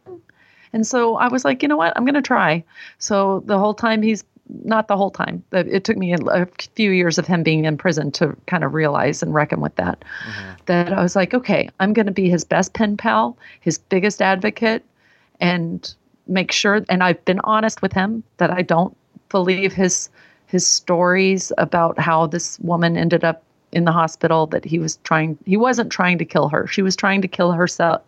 [0.74, 1.94] And so I was like, you know what?
[1.96, 2.64] I'm going to try.
[2.98, 4.24] So the whole time he's
[4.64, 5.44] not the whole time.
[5.52, 9.24] It took me a few years of him being in prison to kind of realize
[9.24, 10.04] and reckon with that.
[10.28, 10.52] Mm-hmm.
[10.68, 14.22] That I was like, okay, I'm going to be his best pen pal, his biggest
[14.22, 14.84] advocate,
[15.40, 15.94] and
[16.28, 18.96] make sure and I've been honest with him that I don't
[19.30, 20.10] believe his
[20.48, 25.38] his stories about how this woman ended up in the hospital that he was trying
[25.46, 26.68] he wasn't trying to kill her.
[26.68, 28.02] She was trying to kill herself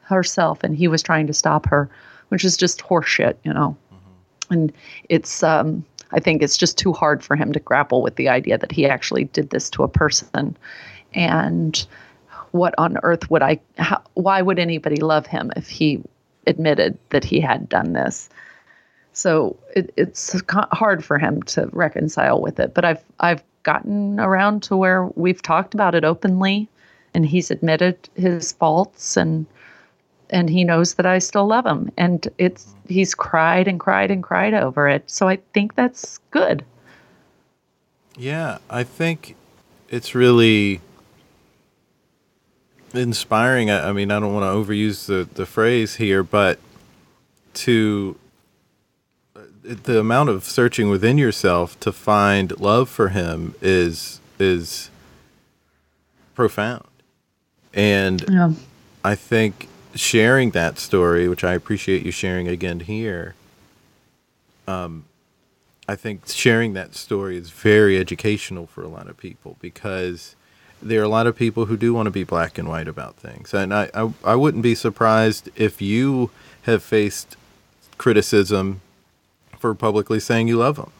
[0.00, 1.88] herself and he was trying to stop her,
[2.28, 3.76] which is just horseshit, you know.
[3.92, 4.52] Mm-hmm.
[4.54, 4.72] And
[5.08, 8.58] it's um I think it's just too hard for him to grapple with the idea
[8.58, 10.56] that he actually did this to a person.
[11.14, 11.86] And
[12.52, 16.02] what on earth would I how, why would anybody love him if he
[16.46, 18.28] admitted that he had done this.
[19.12, 22.74] So it, it's hard for him to reconcile with it.
[22.74, 26.68] But I've I've gotten around to where we've talked about it openly,
[27.14, 29.46] and he's admitted his faults and
[30.30, 31.90] and he knows that I still love him.
[31.96, 35.08] And it's he's cried and cried and cried over it.
[35.10, 36.64] So I think that's good.
[38.18, 39.36] Yeah, I think
[39.88, 40.80] it's really
[42.98, 43.70] inspiring.
[43.70, 46.58] I, I mean, I don't want to overuse the, the phrase here, but
[47.54, 48.16] to
[49.62, 54.90] the amount of searching within yourself to find love for him is is
[56.34, 56.86] profound.
[57.74, 58.52] And yeah.
[59.04, 63.34] I think sharing that story, which I appreciate you sharing again here,
[64.68, 65.04] um,
[65.88, 70.36] I think sharing that story is very educational for a lot of people because
[70.82, 73.16] there are a lot of people who do want to be black and white about
[73.16, 73.54] things.
[73.54, 76.30] And I, I, I wouldn't be surprised if you
[76.62, 77.36] have faced
[77.98, 78.80] criticism
[79.58, 80.92] for publicly saying you love them.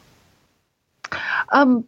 [1.51, 1.85] Um,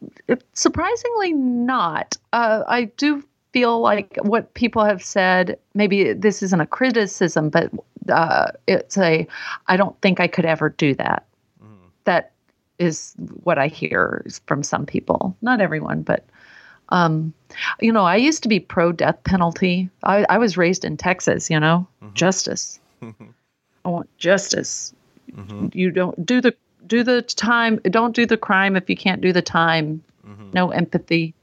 [0.53, 2.16] surprisingly not.
[2.32, 7.70] Uh, I do feel like what people have said, maybe this isn't a criticism, but
[8.09, 9.26] uh, it's a,
[9.66, 11.26] I don't think I could ever do that.
[11.62, 11.91] Mm.
[12.05, 12.32] That
[12.78, 15.36] is what I hear from some people.
[15.43, 16.24] Not everyone, but
[16.91, 17.32] um,
[17.80, 19.91] you know, I used to be pro death penalty.
[20.03, 22.14] I, I was raised in Texas, you know, mm-hmm.
[22.14, 22.78] justice.
[23.03, 24.95] I want justice.
[25.32, 25.68] Mm-hmm.
[25.72, 26.55] You don't do the
[26.86, 27.76] do the time.
[27.84, 30.03] Don't do the crime if you can't do the time.
[30.26, 30.51] Mm-hmm.
[30.53, 31.34] No empathy,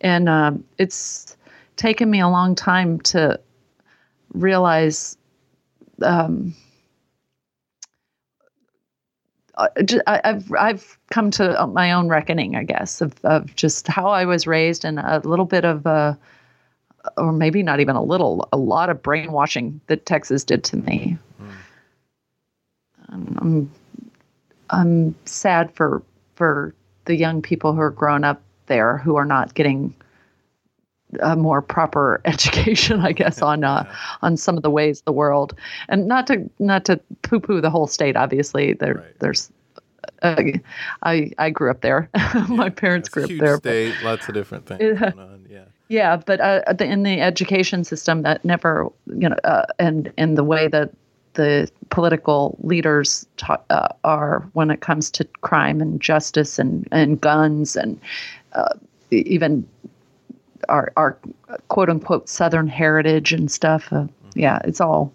[0.00, 1.36] and um, it's
[1.76, 3.40] taken me a long time to
[4.34, 5.16] realize
[6.02, 6.54] um,
[9.56, 14.46] I've I've come to my own reckoning, I guess, of of just how I was
[14.46, 16.14] raised and a little bit of uh,
[17.16, 21.18] or maybe not even a little, a lot of brainwashing that Texas did to me.
[21.40, 23.38] Mm.
[23.40, 23.70] I'm
[24.70, 26.02] I'm sad for
[26.34, 26.74] for
[27.04, 29.94] the young people who are growing up there who are not getting
[31.20, 33.84] a more proper education, I guess, on uh,
[34.22, 35.54] on some of the ways of the world,
[35.88, 38.16] and not to not to poo poo the whole state.
[38.16, 39.18] Obviously, there Right.
[39.20, 39.50] there's.
[40.22, 40.42] Uh,
[41.02, 42.08] I I grew up there.
[42.48, 43.56] My parents grew up there.
[43.58, 45.10] but- state, lots of different things Yeah.
[45.10, 45.46] going on.
[45.50, 45.64] Yeah.
[45.88, 50.34] yeah, but uh, the, in the education system, that never, you know, uh, and in
[50.36, 50.90] the way that
[51.34, 57.20] the political leaders ta- uh, are when it comes to crime and justice and, and
[57.20, 58.00] guns and
[58.54, 58.74] uh,
[59.10, 59.66] even
[60.68, 61.18] our our
[61.68, 63.92] quote unquote Southern heritage and stuff.
[63.92, 65.12] Uh, yeah, it's all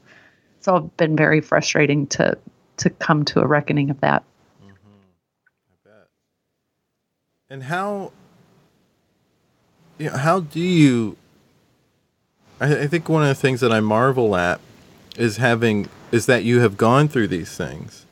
[0.58, 2.38] it's all been very frustrating to
[2.78, 4.24] to come to a reckoning of that.
[7.50, 8.12] And how,
[9.98, 11.16] you know, how do you?
[12.60, 14.60] I, I think one of the things that I marvel at
[15.16, 18.06] is having is that you have gone through these things,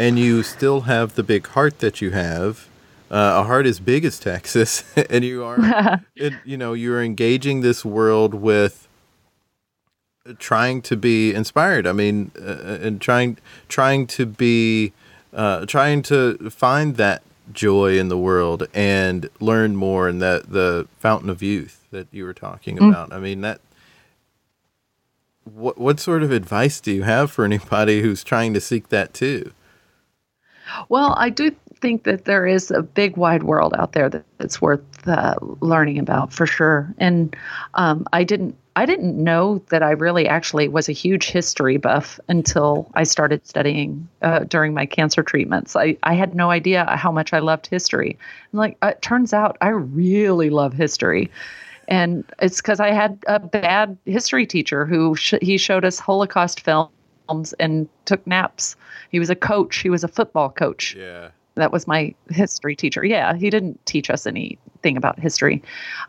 [0.00, 2.68] and you still have the big heart that you have,
[3.10, 7.60] uh, a heart as big as Texas, and you are, it, you know, you're engaging
[7.60, 8.86] this world with
[10.38, 11.86] trying to be inspired.
[11.86, 13.38] I mean, uh, and trying
[13.68, 14.92] trying to be
[15.32, 20.88] uh, trying to find that joy in the world and learn more and that the
[20.98, 23.12] fountain of youth that you were talking about.
[23.12, 23.60] I mean that.
[25.44, 29.14] What what sort of advice do you have for anybody who's trying to seek that
[29.14, 29.52] too?
[30.88, 34.60] Well, I do think that there is a big wide world out there that, that's
[34.60, 36.92] worth uh, learning about for sure.
[36.98, 37.36] And
[37.74, 42.20] um, I didn't I didn't know that I really actually was a huge history buff
[42.28, 45.74] until I started studying uh, during my cancer treatments.
[45.76, 48.18] I, I had no idea how much I loved history.
[48.52, 51.30] And like uh, it turns out, I really love history.
[51.88, 56.60] And it's because I had a bad history teacher who sh- he showed us Holocaust
[56.60, 58.76] films and took naps.
[59.10, 59.78] He was a coach.
[59.78, 60.94] He was a football coach.
[60.94, 61.30] Yeah.
[61.56, 63.04] That was my history teacher.
[63.04, 65.62] Yeah, he didn't teach us anything about history.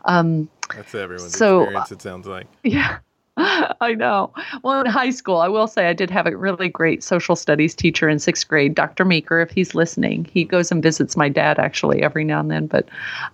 [0.04, 2.46] Um, That's everyone's So, experience, it sounds like.
[2.64, 2.98] yeah,
[3.36, 4.32] I know.
[4.62, 7.74] Well, in high school, I will say I did have a really great social studies
[7.74, 9.04] teacher in sixth grade, Dr.
[9.04, 10.26] Meeker, if he's listening.
[10.26, 12.88] He goes and visits my dad actually every now and then, but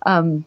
[0.05, 0.45] um,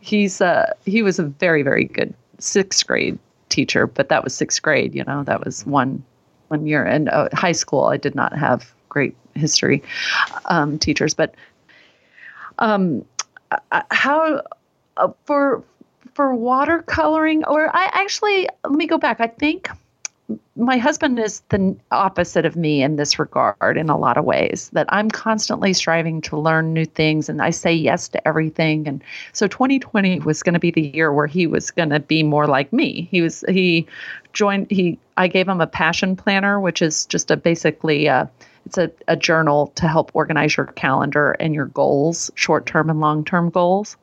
[0.00, 3.18] he's uh, he was a very very good sixth grade
[3.50, 3.86] teacher.
[3.86, 6.02] But that was sixth grade, you know, that was one
[6.48, 6.84] one year.
[6.84, 9.82] And uh, high school, I did not have great history
[10.46, 11.34] um, teachers, but
[12.60, 13.04] um,
[13.50, 14.40] uh, how
[14.96, 15.62] uh, for
[16.14, 19.20] for watercoloring or i actually let me go back.
[19.20, 19.68] I think
[20.56, 24.70] my husband is the opposite of me in this regard in a lot of ways
[24.72, 28.86] that i'm constantly striving to learn new things and i say yes to everything.
[28.88, 32.22] And so 2020 was going to be the year where he was going to be
[32.22, 33.08] more like me.
[33.10, 33.86] He was he
[34.32, 38.08] joined he i gave him a passion planner which is just a basically
[38.66, 43.50] it's a, a journal to help organize your calendar and your goals short-term and long-term
[43.50, 43.96] goals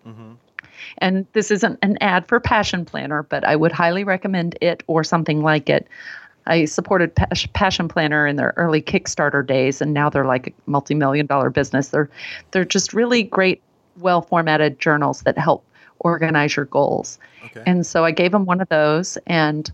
[0.97, 5.03] and this isn't an ad for Passion Planner, but I would highly recommend it or
[5.03, 5.87] something like it.
[6.47, 7.15] I supported
[7.53, 11.89] Passion Planner in their early Kickstarter days, and now they're like a multi-million dollar business.
[11.89, 12.09] They're
[12.51, 13.61] they're just really great,
[13.99, 15.63] well formatted journals that help
[15.99, 17.19] organize your goals.
[17.45, 17.61] Okay.
[17.65, 19.71] And so I gave him one of those, and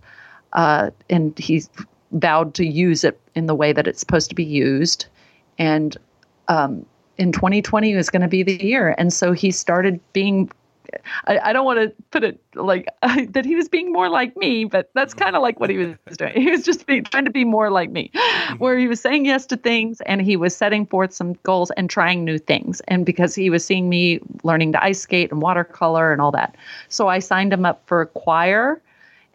[0.54, 1.64] uh, and he
[2.12, 5.05] vowed to use it in the way that it's supposed to be used.
[5.58, 5.97] And
[6.47, 6.86] um,
[7.18, 10.51] in 2020 was going to be the year, and so he started being.
[11.28, 12.88] I, I don't want to put it like
[13.32, 15.95] that he was being more like me, but that's kind of like what he was
[16.18, 16.34] doing.
[16.34, 18.10] He was just being, trying to be more like me,
[18.58, 21.89] where he was saying yes to things and he was setting forth some goals and
[21.89, 22.82] trying new things.
[22.88, 26.55] And because he was seeing me learning to ice skate and watercolor and all that,
[26.88, 28.82] so I signed him up for a choir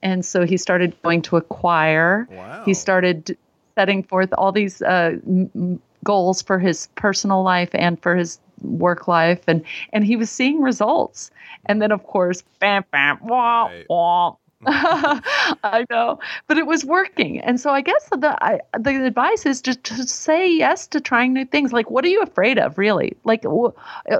[0.03, 2.27] and so he started going to a choir.
[2.31, 2.63] Wow.
[2.65, 3.37] He started
[3.75, 9.09] setting forth all these uh, m- goals for his personal life and for his work
[9.09, 11.31] life, and and he was seeing results.
[11.67, 13.87] And then, of course, bam, bam, wah, Right.
[13.89, 14.37] wah.
[14.67, 19.61] I know, but it was working, and so I guess the I, the advice is
[19.61, 21.73] just to say yes to trying new things.
[21.73, 23.17] Like, what are you afraid of, really?
[23.25, 23.71] Like, uh,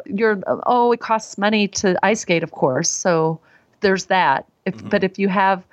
[0.07, 2.89] you're oh, it costs money to ice skate, of course.
[2.89, 3.39] So
[3.81, 4.47] there's that.
[4.65, 5.65] If but if you have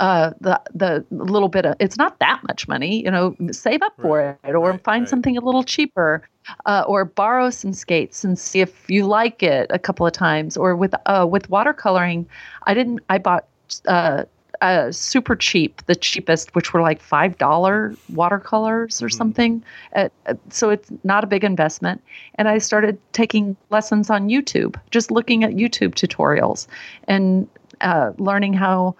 [0.00, 3.94] uh, the the little bit of it's not that much money, you know, save up
[4.00, 5.08] for it or right, find right.
[5.08, 6.22] something a little cheaper,
[6.66, 10.56] uh, or borrow some skates and see if you like it a couple of times.
[10.56, 12.26] Or with uh, with watercoloring,
[12.64, 13.00] I didn't.
[13.08, 13.46] I bought
[13.86, 14.24] uh,
[14.60, 19.62] uh, super cheap, the cheapest, which were like five dollar watercolors or something.
[19.94, 22.02] Uh, uh, so it's not a big investment.
[22.36, 26.66] And I started taking lessons on YouTube, just looking at YouTube tutorials
[27.06, 27.48] and
[27.80, 28.94] uh, learning how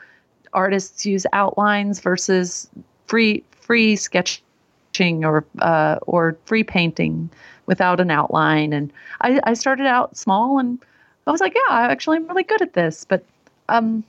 [0.53, 2.69] artists use outlines versus
[3.07, 7.31] free free sketching or uh, or free painting
[7.67, 8.73] without an outline.
[8.73, 10.79] And I, I started out small and
[11.27, 13.05] I was like, yeah, I actually am really good at this.
[13.05, 13.25] But
[13.69, 14.03] um,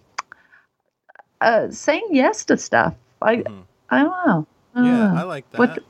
[1.41, 2.93] uh, saying yes to stuff.
[3.21, 3.63] I Mhm.
[3.89, 4.47] I don't know.
[4.75, 5.19] I don't Yeah, know.
[5.19, 5.59] I like that.
[5.59, 5.83] What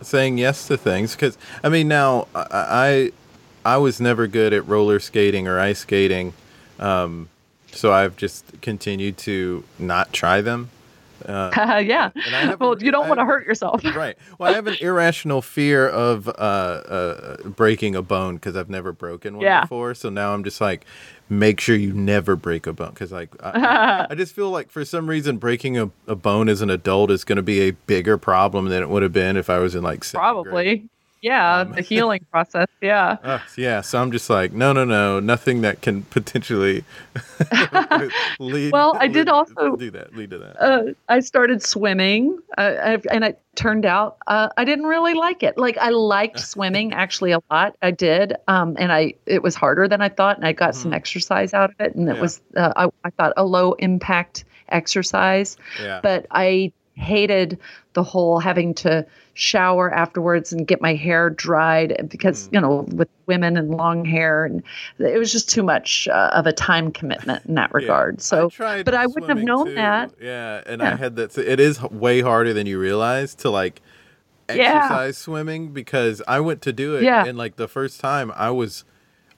[0.00, 3.12] Saying yes to things because I mean now I,
[3.64, 6.34] I I was never good at roller skating or ice skating,
[6.78, 7.28] um,
[7.78, 10.70] so I've just continued to not try them.
[11.26, 12.10] Uh, yeah.
[12.60, 13.82] Well, you don't want to hurt yourself.
[13.96, 14.16] right.
[14.38, 18.92] Well, I have an irrational fear of uh, uh, breaking a bone because I've never
[18.92, 19.62] broken one Yeah.
[19.62, 19.94] before.
[19.94, 20.86] So now I'm just like,
[21.28, 24.70] make sure you never break a bone because like I, I- I just feel like
[24.70, 27.72] for some reason breaking a, a bone as an adult is going to be a
[27.72, 30.50] bigger problem than it would have been if I was in like probably.
[30.52, 30.88] grade.
[31.20, 32.68] Yeah, Um, the healing process.
[32.80, 33.16] Yeah.
[33.24, 36.84] Uh, yeah, so I'm just like, no, no, no, nothing that can potentially
[38.38, 38.72] lead.
[38.72, 40.14] Well, I did lead- also- do that.
[40.14, 40.62] Lead to that.
[40.62, 45.58] Uh, I started swimming, uh, and it turned out uh, I didn't really like it.
[45.58, 47.76] Like I liked swimming actually a lot.
[47.82, 50.92] I did, um, and I it was harder than I thought, and I got some
[50.92, 51.94] exercise out of it.
[51.94, 52.20] And it Yeah.
[52.22, 56.00] was uh, I, I thought a low impact exercise, yeah.
[56.02, 57.58] but I hated
[57.94, 62.52] the whole having to shower afterwards and get my hair dried because Mm.
[62.54, 64.62] you know with women and long hair and
[64.98, 67.76] it was just too much uh, of a time commitment in that Yeah.
[67.76, 68.20] regard.
[68.20, 69.74] So tried but I wouldn't have known too.
[69.74, 70.12] that.
[70.20, 71.32] Yeah, and I had that.
[71.32, 73.80] So it is way harder than you realize to like
[74.52, 74.54] Yeah.
[74.76, 77.24] exercise swimming because I went to do it, Yeah.
[77.26, 78.84] and like the first time I was.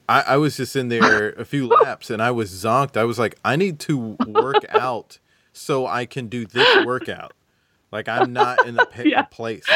[0.09, 2.97] I, I was just in there a few laps and I was zonked.
[2.97, 5.19] I was like, I need to work out
[5.53, 7.31] so I can do this workout.
[7.91, 9.23] Like I'm not in the pa- Yeah.
[9.23, 9.65] place.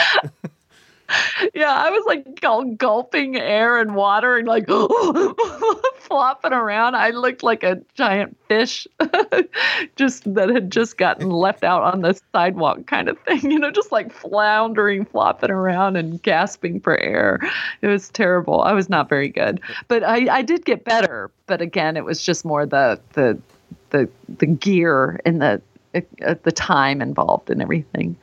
[1.53, 4.65] Yeah, I was like gul- gulping air and water and like
[5.99, 6.95] flopping around.
[6.95, 8.87] I looked like a giant fish,
[9.95, 13.51] just that had just gotten left out on the sidewalk, kind of thing.
[13.51, 17.39] You know, just like floundering, flopping around, and gasping for air.
[17.81, 18.61] It was terrible.
[18.61, 21.29] I was not very good, but I, I did get better.
[21.45, 23.37] But again, it was just more the the
[23.91, 24.09] the
[24.39, 25.61] the gear and the
[26.25, 28.17] uh, the time involved and everything.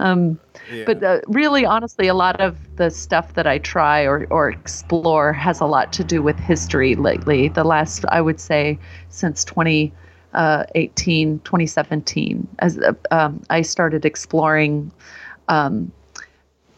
[0.00, 0.38] Um,
[0.70, 0.84] Yeah.
[0.86, 5.32] but uh, really, honestly, a lot of the stuff that I try or, or explore
[5.32, 7.48] has a lot to do with history lately.
[7.48, 14.92] The last, I would say, since 2018, 2017, as uh, um, I started exploring.
[15.48, 15.92] Um,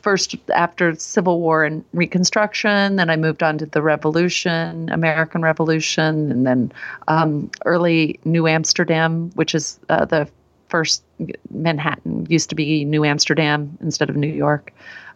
[0.03, 6.30] First, after Civil War and Reconstruction, then I moved on to the Revolution, American Revolution,
[6.32, 6.72] and then
[7.09, 10.26] um, early New Amsterdam, which is uh, the
[10.68, 11.05] first
[11.51, 14.72] Manhattan used to be New Amsterdam instead of New York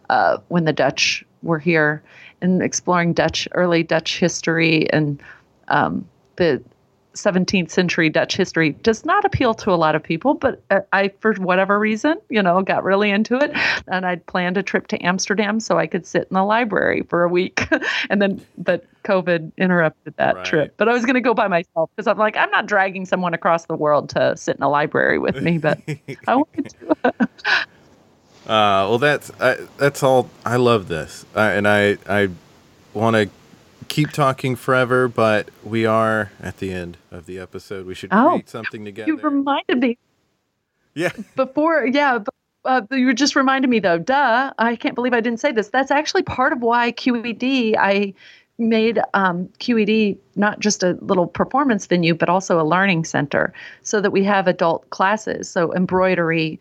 [0.09, 2.03] uh, when the Dutch were here,
[2.41, 5.21] and exploring Dutch early Dutch history and
[5.69, 6.61] um, the
[7.15, 11.09] 17th century Dutch history does not appeal to a lot of people, but uh, I,
[11.19, 13.51] for whatever reason, you know, got really into it.
[13.87, 17.23] And I'd planned a trip to Amsterdam so I could sit in the library for
[17.23, 17.67] a week.
[18.09, 20.45] and then, but COVID interrupted that Right.
[20.45, 20.73] trip.
[20.77, 23.33] But I was going to go by myself because I'm like, I'm not dragging someone
[23.33, 25.79] across the world to sit in a library with me, but
[26.27, 27.13] I wanted to.
[28.45, 30.29] Uh, well, that's I, that's all.
[30.45, 32.29] I love this, uh, and I I
[32.93, 33.29] want to
[33.87, 37.85] keep talking forever, but we are at the end of the episode.
[37.85, 39.11] We should Oh, create something together.
[39.11, 39.97] You reminded me.
[40.93, 42.19] Yeah, before yeah
[42.63, 43.97] uh, you just reminded me though.
[43.99, 45.69] Duh i can't believe i didn't say this.
[45.69, 48.13] That's actually part of why QED i
[48.57, 53.99] made um, QED not just a little performance venue but also a learning center so
[53.99, 55.49] that we have adult classes.
[55.49, 56.59] So embroidery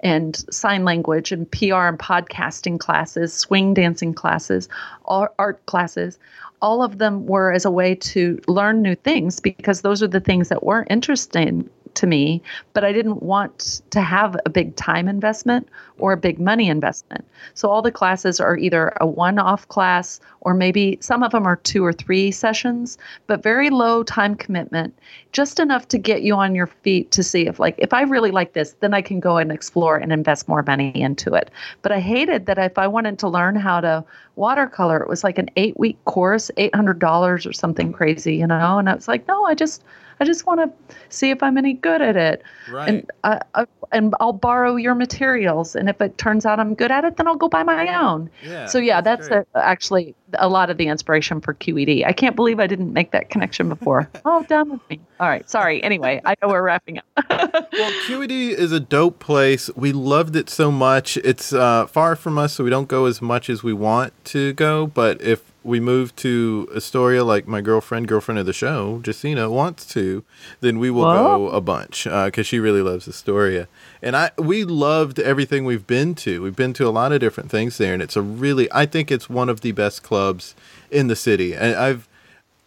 [0.00, 4.68] and sign language and pr and podcasting classes swing dancing classes
[5.06, 6.18] art classes
[6.62, 10.20] all of them were as a way to learn new things because those are the
[10.20, 12.42] things that were interesting to me,
[12.72, 15.68] but I didn't want to have a big time investment
[15.98, 17.24] or a big money investment.
[17.54, 21.46] So all the classes are either a one off class or maybe some of them
[21.46, 24.96] are two or three sessions, but very low time commitment,
[25.32, 28.30] just enough to get you on your feet to see if, like, if I really
[28.30, 31.50] like this, then I can go and explore and invest more money into it.
[31.82, 34.04] But I hated that if I wanted to learn how to
[34.36, 38.78] watercolor, it was like an eight week course, $800 or something crazy, you know?
[38.78, 39.82] And I was like, no, I just,
[40.20, 42.42] I just want to see if I'm any good at it.
[42.70, 42.88] right.
[42.88, 45.76] And I, I, and I'll borrow your materials.
[45.76, 48.30] And if it turns out I'm good at it, then I'll go buy my own.
[48.42, 48.66] yeah.
[48.66, 49.46] so yeah, that's great.
[49.54, 52.04] a, actually a lot of the inspiration for QED.
[52.06, 54.08] I can't believe I didn't make that connection before.
[54.24, 55.00] oh, done with me.
[55.20, 55.82] All right, sorry.
[55.82, 57.04] Anyway, I know we're wrapping up.
[57.76, 59.68] Well, QED is a dope place.
[59.76, 61.18] We loved it so much.
[61.18, 64.54] It's uh, far from us, so we don't go as much as we want to
[64.54, 64.86] go.
[64.86, 69.84] But if we move to Astoria, like my girlfriend, girlfriend of the show, Jacina, wants
[69.86, 70.24] to,
[70.60, 73.68] then we will go a bunch uh, because she really loves Astoria.
[74.00, 76.40] And I, we loved everything we've been to.
[76.42, 79.10] We've been to a lot of different things there, and it's a really, I think
[79.10, 80.54] it's one of the best clubs
[80.90, 81.54] in the city.
[81.54, 82.08] And I've,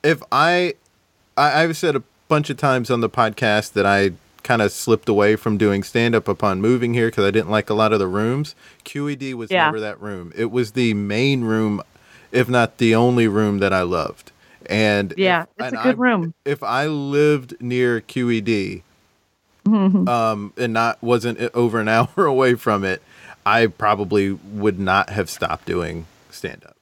[0.04, 0.74] if I
[1.38, 4.12] I, I've said a bunch of times on the podcast that I
[4.44, 7.70] kind of slipped away from doing stand up upon moving here because I didn't like
[7.70, 8.56] a lot of the rooms.
[8.84, 9.66] QED was Yeah.
[9.66, 10.32] never that room.
[10.36, 11.82] It was the main room,
[12.32, 14.32] if not the only room that I loved.
[14.66, 16.34] And Yeah, if- it's and a good I- room.
[16.46, 18.84] If I lived near QED,
[19.66, 20.08] Mm-hmm.
[20.08, 23.02] um, and not wasn't over an hour away from it,
[23.46, 26.76] I probably would not have stopped doing stand up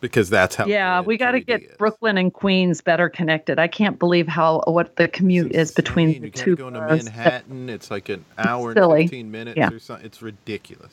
[0.00, 0.66] because that's how.
[0.66, 1.76] Yeah, we got to get is.
[1.78, 3.58] Brooklyn and Queens better connected.
[3.58, 6.20] I can't believe how what the commute is between insane.
[6.22, 7.04] the you gotta go into.
[7.04, 7.68] Manhattan.
[7.68, 9.02] It's like an hour and.
[9.02, 9.70] 15 minutes Yeah.
[9.70, 10.06] or something.
[10.06, 10.92] It's ridiculous.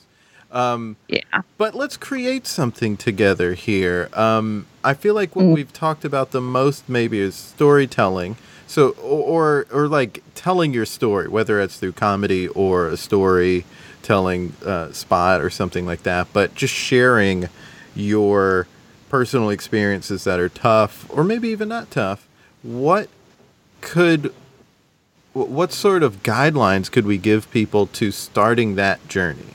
[0.51, 1.21] Um, Yeah.
[1.57, 4.09] but let's create something together here.
[4.13, 5.35] Um, I feel like Mm.
[5.35, 8.35] what we've talked about the most maybe is storytelling.
[8.67, 14.91] So, or, or like telling your story, whether it's through comedy or a storytelling uh,
[14.91, 16.27] spot or something like that.
[16.33, 17.49] But just sharing
[17.95, 18.67] your
[19.09, 22.27] personal experiences that are tough, or maybe even not tough.
[22.61, 23.09] What
[23.81, 24.33] could
[25.33, 29.45] what sort of guidelines could we give people to starting that journey?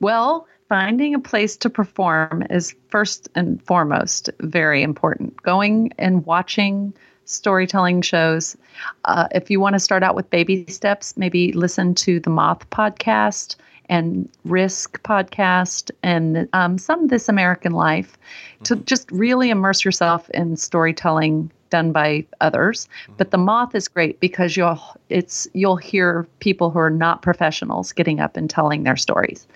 [0.00, 5.42] Well, finding a place to perform is first and foremost very important.
[5.42, 6.92] Going and watching
[7.24, 8.56] storytelling shows.
[9.04, 12.68] Uh, if you want to start out with baby steps, maybe listen to the Moth
[12.70, 13.56] podcast
[13.88, 18.18] and Risk podcast and um, some This American Life
[18.64, 22.88] to just really immerse yourself in storytelling done by others.
[23.16, 27.92] But the Moth is great because you'll it's you'll hear people who are not professionals
[27.92, 29.46] getting up and telling their stories.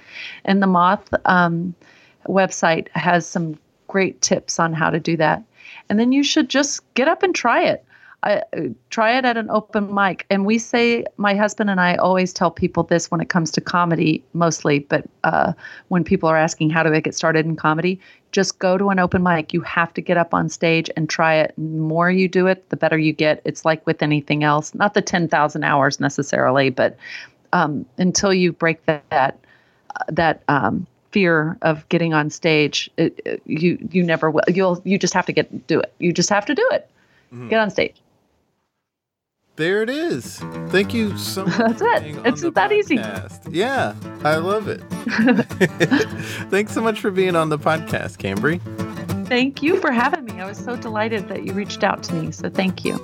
[0.44, 1.74] And the Moth um,
[2.26, 3.58] website has some
[3.88, 5.42] great tips on how to do that.
[5.88, 7.84] And then you should just get up and try it.
[8.22, 8.42] I,
[8.90, 10.26] try it at an open mic.
[10.28, 13.60] And we say, my husband and I always tell people this when it comes to
[13.60, 15.52] comedy, mostly, but uh,
[15.88, 17.98] when people are asking how do I get started in comedy,
[18.32, 19.52] just go to an open mic.
[19.54, 21.54] You have to get up on stage and try it.
[21.56, 23.40] The more you do it, the better you get.
[23.44, 26.96] It's like with anything else, not the 10,000 hours necessarily, but
[27.52, 29.38] um, until you break that, that,
[30.08, 34.42] that um, fear of getting on stage, it, it- you, you never will.
[34.48, 35.92] You'll, you just have to get, do it.
[35.98, 36.88] You just have to do it.
[37.48, 37.94] Get on stage.
[39.60, 40.38] There it is.
[40.70, 41.58] Thank you so much.
[41.58, 42.16] That's it.
[42.24, 42.94] It's that easy.
[43.50, 43.94] Yeah,
[44.24, 44.80] I love it.
[46.50, 48.58] Thanks so much for being on the podcast, Kambri.
[49.28, 50.40] Thank you for having me.
[50.40, 52.32] I was so delighted that you reached out to me.
[52.32, 52.96] So thank you.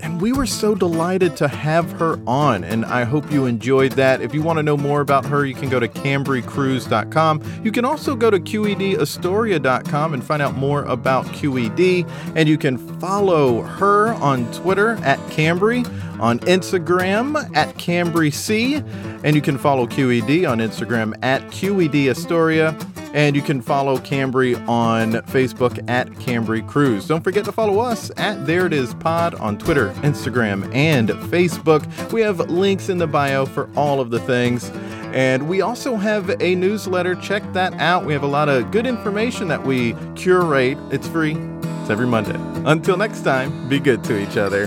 [0.00, 4.20] And we were so delighted to have her on, and I hope you enjoyed that.
[4.20, 7.42] If you want to know more about her, you can go to kambricrews.com.
[7.64, 12.08] You can also go to QEDastoria.com and find out more about QED.
[12.36, 15.84] And you can follow her on Twitter at Kambri,
[16.20, 18.82] on Instagram at KambriC,
[19.24, 22.76] and you can follow QED on Instagram at QED Astoria.
[23.14, 27.08] And you can follow Kambri on Facebook at Kambri Crews.
[27.08, 32.12] Don't forget to follow us at There It Is Pod on Twitter, Instagram, and Facebook.
[32.12, 34.70] We have links in the bio for all of the things.
[35.14, 37.14] And we also have a newsletter.
[37.14, 38.04] Check that out.
[38.04, 40.76] We have a lot of good information that we curate.
[40.90, 41.34] It's free.
[41.34, 42.36] It's every Monday.
[42.70, 44.66] Until next time, be good to each other.